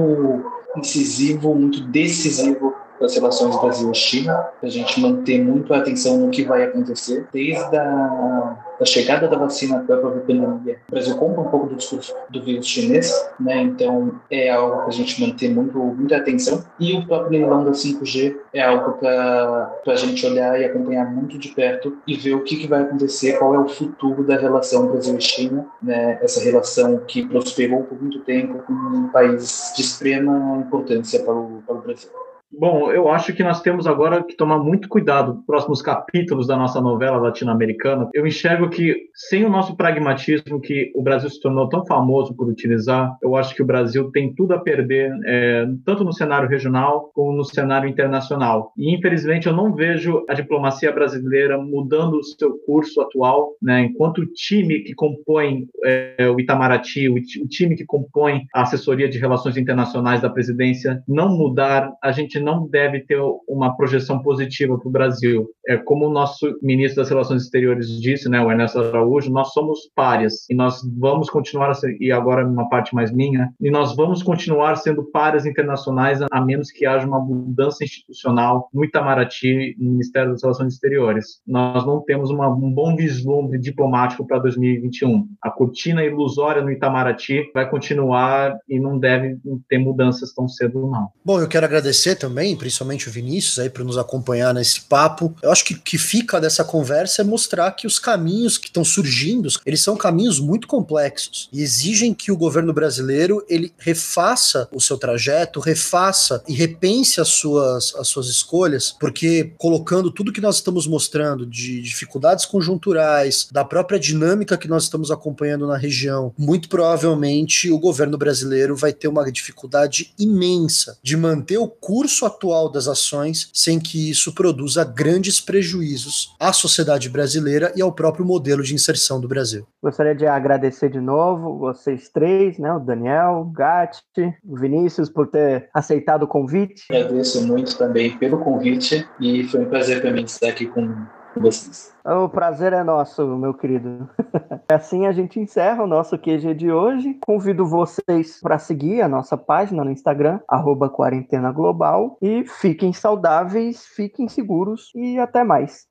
incisivo, 0.76 1.54
muito 1.54 1.80
decisivo 1.88 2.74
das 3.00 3.14
relações 3.14 3.60
Brasil-China, 3.60 4.48
a 4.62 4.68
gente 4.68 5.00
manter 5.00 5.42
muito 5.42 5.72
a 5.72 5.78
atenção 5.78 6.18
no 6.18 6.30
que 6.30 6.44
vai 6.44 6.64
acontecer, 6.64 7.26
desde 7.32 7.76
a 7.76 8.64
da 8.78 8.86
chegada 8.86 9.26
da 9.26 9.36
vacina 9.36 9.80
para 9.80 9.96
a 9.96 9.98
própria 9.98 10.22
pandemia. 10.22 10.78
O 10.88 10.92
Brasil 10.92 11.16
compra 11.16 11.40
um 11.40 11.48
pouco 11.48 11.66
do 11.66 11.76
discurso 11.76 12.14
do 12.30 12.42
vírus 12.42 12.66
chinês, 12.66 13.12
né? 13.38 13.60
Então 13.62 14.20
é 14.30 14.50
algo 14.50 14.76
para 14.78 14.86
a 14.86 14.92
gente 14.92 15.20
manter 15.20 15.50
muito, 15.50 15.78
muita 15.78 16.16
atenção. 16.16 16.64
E 16.78 16.94
o 16.94 17.06
próprio 17.06 17.32
leilão 17.32 17.64
da 17.64 17.72
5G 17.72 18.36
é 18.52 18.62
algo 18.62 18.92
para 18.92 19.72
a 19.86 19.96
gente 19.96 20.24
olhar 20.24 20.60
e 20.60 20.64
acompanhar 20.64 21.12
muito 21.12 21.38
de 21.38 21.48
perto 21.48 21.98
e 22.06 22.16
ver 22.16 22.34
o 22.34 22.44
que, 22.44 22.56
que 22.56 22.68
vai 22.68 22.82
acontecer, 22.82 23.38
qual 23.38 23.54
é 23.54 23.58
o 23.58 23.68
futuro 23.68 24.22
da 24.22 24.36
relação 24.36 24.86
Brasil 24.86 25.16
e 25.16 25.20
China, 25.20 25.66
né? 25.82 26.18
Essa 26.22 26.40
relação 26.40 26.98
que 27.06 27.26
prosperou 27.26 27.82
por 27.82 28.00
muito 28.00 28.20
tempo 28.20 28.62
com 28.62 28.72
um 28.72 29.08
país 29.08 29.72
de 29.74 29.82
extrema 29.82 30.58
importância 30.58 31.22
para 31.22 31.34
o, 31.34 31.62
para 31.66 31.74
o 31.74 31.80
Brasil. 31.80 32.10
Bom, 32.50 32.90
eu 32.90 33.10
acho 33.10 33.34
que 33.34 33.42
nós 33.42 33.60
temos 33.60 33.86
agora 33.86 34.24
que 34.24 34.34
tomar 34.34 34.58
muito 34.58 34.88
cuidado 34.88 35.34
nos 35.34 35.44
próximos 35.44 35.82
capítulos 35.82 36.46
da 36.46 36.56
nossa 36.56 36.80
novela 36.80 37.18
latino-americana. 37.18 38.08
Eu 38.14 38.26
enxergo 38.26 38.70
que, 38.70 38.96
sem 39.14 39.44
o 39.44 39.50
nosso 39.50 39.76
pragmatismo, 39.76 40.58
que 40.58 40.90
o 40.94 41.02
Brasil 41.02 41.28
se 41.28 41.40
tornou 41.40 41.68
tão 41.68 41.84
famoso 41.84 42.34
por 42.34 42.48
utilizar, 42.48 43.14
eu 43.22 43.36
acho 43.36 43.54
que 43.54 43.62
o 43.62 43.66
Brasil 43.66 44.10
tem 44.10 44.34
tudo 44.34 44.54
a 44.54 44.58
perder, 44.58 45.12
é, 45.26 45.66
tanto 45.84 46.04
no 46.04 46.12
cenário 46.12 46.48
regional 46.48 47.10
como 47.14 47.36
no 47.36 47.44
cenário 47.44 47.88
internacional. 47.88 48.72
E, 48.78 48.94
infelizmente, 48.94 49.46
eu 49.46 49.52
não 49.52 49.74
vejo 49.74 50.24
a 50.26 50.32
diplomacia 50.32 50.90
brasileira 50.90 51.58
mudando 51.58 52.14
o 52.14 52.24
seu 52.24 52.58
curso 52.64 53.02
atual, 53.02 53.52
né? 53.60 53.82
enquanto 53.82 54.22
o 54.22 54.26
time 54.26 54.80
que 54.80 54.94
compõe 54.94 55.66
é, 55.84 56.30
o 56.34 56.40
Itamaraty, 56.40 57.10
o, 57.10 57.14
o 57.14 57.48
time 57.48 57.76
que 57.76 57.84
compõe 57.84 58.46
a 58.54 58.62
assessoria 58.62 59.08
de 59.08 59.18
relações 59.18 59.58
internacionais 59.58 60.22
da 60.22 60.30
presidência, 60.30 61.02
não 61.06 61.36
mudar, 61.36 61.92
a 62.02 62.10
gente 62.10 62.37
gente 62.38 62.44
não 62.44 62.66
deve 62.66 63.00
ter 63.00 63.18
uma 63.48 63.76
projeção 63.76 64.22
positiva 64.22 64.78
para 64.78 64.88
o 64.88 64.92
Brasil. 64.92 65.50
É 65.66 65.76
como 65.76 66.06
o 66.06 66.10
nosso 66.10 66.58
ministro 66.62 67.02
das 67.02 67.10
Relações 67.10 67.42
Exteriores 67.42 67.88
disse, 68.00 68.28
né, 68.28 68.40
o 68.40 68.50
Ernesto 68.50 68.78
Araújo, 68.78 69.30
nós 69.30 69.52
somos 69.52 69.90
párias 69.94 70.48
e 70.48 70.54
nós 70.54 70.80
vamos 70.98 71.28
continuar 71.28 71.72
e 72.00 72.10
agora 72.10 72.46
uma 72.46 72.68
parte 72.68 72.94
mais 72.94 73.12
minha, 73.12 73.50
e 73.60 73.70
nós 73.70 73.94
vamos 73.94 74.22
continuar 74.22 74.76
sendo 74.76 75.04
párias 75.04 75.44
internacionais 75.44 76.20
a 76.30 76.40
menos 76.40 76.70
que 76.70 76.86
haja 76.86 77.06
uma 77.06 77.20
mudança 77.20 77.84
institucional 77.84 78.68
no 78.72 78.84
Itamaraty, 78.84 79.76
no 79.78 79.92
Ministério 79.92 80.32
das 80.32 80.42
Relações 80.42 80.74
Exteriores. 80.74 81.40
Nós 81.46 81.84
não 81.84 82.00
temos 82.00 82.30
uma, 82.30 82.48
um 82.48 82.72
bom 82.72 82.96
vislumbre 82.96 83.58
diplomático 83.58 84.26
para 84.26 84.38
2021. 84.38 85.28
A 85.42 85.50
cortina 85.50 86.04
ilusória 86.04 86.62
no 86.62 86.70
Itamaraty 86.70 87.50
vai 87.52 87.68
continuar 87.68 88.56
e 88.68 88.80
não 88.80 88.98
deve 88.98 89.38
ter 89.68 89.78
mudanças 89.78 90.32
tão 90.32 90.48
cedo, 90.48 90.88
não. 90.90 91.08
Bom, 91.24 91.40
eu 91.40 91.48
quero 91.48 91.66
agradecer 91.66 92.16
também 92.16 92.27
também, 92.28 92.54
principalmente 92.54 93.08
o 93.08 93.12
Vinícius, 93.12 93.58
aí 93.58 93.70
para 93.70 93.82
nos 93.82 93.96
acompanhar 93.96 94.52
nesse 94.52 94.82
papo. 94.82 95.34
Eu 95.42 95.50
acho 95.50 95.64
que 95.64 95.72
o 95.72 95.80
que 95.80 95.96
fica 95.96 96.38
dessa 96.38 96.62
conversa 96.62 97.22
é 97.22 97.24
mostrar 97.24 97.70
que 97.72 97.86
os 97.86 97.98
caminhos 97.98 98.58
que 98.58 98.66
estão 98.66 98.84
surgindo, 98.84 99.48
eles 99.64 99.80
são 99.80 99.96
caminhos 99.96 100.38
muito 100.38 100.68
complexos 100.68 101.48
e 101.50 101.62
exigem 101.62 102.12
que 102.12 102.30
o 102.30 102.36
governo 102.36 102.72
brasileiro 102.74 103.42
ele 103.48 103.72
refaça 103.78 104.68
o 104.70 104.80
seu 104.80 104.98
trajeto, 104.98 105.58
refaça 105.58 106.42
e 106.46 106.52
repense 106.52 107.18
as 107.18 107.28
suas, 107.28 107.94
as 107.94 108.08
suas 108.08 108.26
escolhas, 108.26 108.94
porque 109.00 109.54
colocando 109.56 110.10
tudo 110.10 110.32
que 110.32 110.40
nós 110.40 110.56
estamos 110.56 110.86
mostrando 110.86 111.46
de 111.46 111.80
dificuldades 111.80 112.44
conjunturais, 112.44 113.48
da 113.50 113.64
própria 113.64 113.98
dinâmica 113.98 114.58
que 114.58 114.68
nós 114.68 114.82
estamos 114.84 115.10
acompanhando 115.10 115.66
na 115.66 115.78
região, 115.78 116.34
muito 116.36 116.68
provavelmente 116.68 117.70
o 117.70 117.78
governo 117.78 118.18
brasileiro 118.18 118.76
vai 118.76 118.92
ter 118.92 119.08
uma 119.08 119.30
dificuldade 119.32 120.12
imensa 120.18 120.98
de 121.02 121.16
manter 121.16 121.56
o 121.56 121.68
curso 121.68 122.17
curso 122.18 122.26
atual 122.26 122.68
das 122.68 122.88
ações 122.88 123.50
sem 123.52 123.78
que 123.78 124.10
isso 124.10 124.34
produza 124.34 124.84
grandes 124.84 125.40
prejuízos 125.40 126.34
à 126.40 126.52
sociedade 126.52 127.08
brasileira 127.08 127.72
e 127.76 127.82
ao 127.82 127.92
próprio 127.92 128.24
modelo 128.24 128.62
de 128.62 128.74
inserção 128.74 129.20
do 129.20 129.28
Brasil. 129.28 129.66
Gostaria 129.82 130.14
de 130.14 130.26
agradecer 130.26 130.90
de 130.90 131.00
novo 131.00 131.58
vocês 131.58 132.08
três, 132.08 132.58
né, 132.58 132.72
o 132.72 132.80
Daniel, 132.80 133.40
o 133.40 133.44
Gatti, 133.44 134.02
o 134.44 134.56
Vinícius, 134.56 135.08
por 135.08 135.28
ter 135.28 135.68
aceitado 135.72 136.22
o 136.22 136.28
convite. 136.28 136.84
Agradeço 136.90 137.46
muito 137.46 137.76
também 137.76 138.16
pelo 138.18 138.38
convite 138.38 139.06
e 139.20 139.44
foi 139.44 139.60
um 139.60 139.68
prazer 139.68 140.00
para 140.00 140.12
mim 140.12 140.24
estar 140.24 140.48
aqui 140.48 140.66
com 140.66 140.78
com 140.78 141.17
vocês. 141.36 141.94
O 142.04 142.28
prazer 142.28 142.72
é 142.72 142.82
nosso, 142.82 143.26
meu 143.36 143.52
querido. 143.52 144.08
assim 144.70 145.06
a 145.06 145.12
gente 145.12 145.38
encerra 145.38 145.84
o 145.84 145.86
nosso 145.86 146.16
QG 146.18 146.54
de 146.54 146.72
hoje. 146.72 147.18
Convido 147.26 147.66
vocês 147.66 148.40
para 148.40 148.58
seguir 148.58 149.02
a 149.02 149.08
nossa 149.08 149.36
página 149.36 149.84
no 149.84 149.90
Instagram, 149.90 150.40
arroba 150.48 150.88
Quarentena 150.88 151.52
Global. 151.52 152.16
E 152.22 152.44
fiquem 152.46 152.92
saudáveis, 152.92 153.84
fiquem 153.86 154.28
seguros 154.28 154.90
e 154.94 155.18
até 155.18 155.44
mais. 155.44 155.86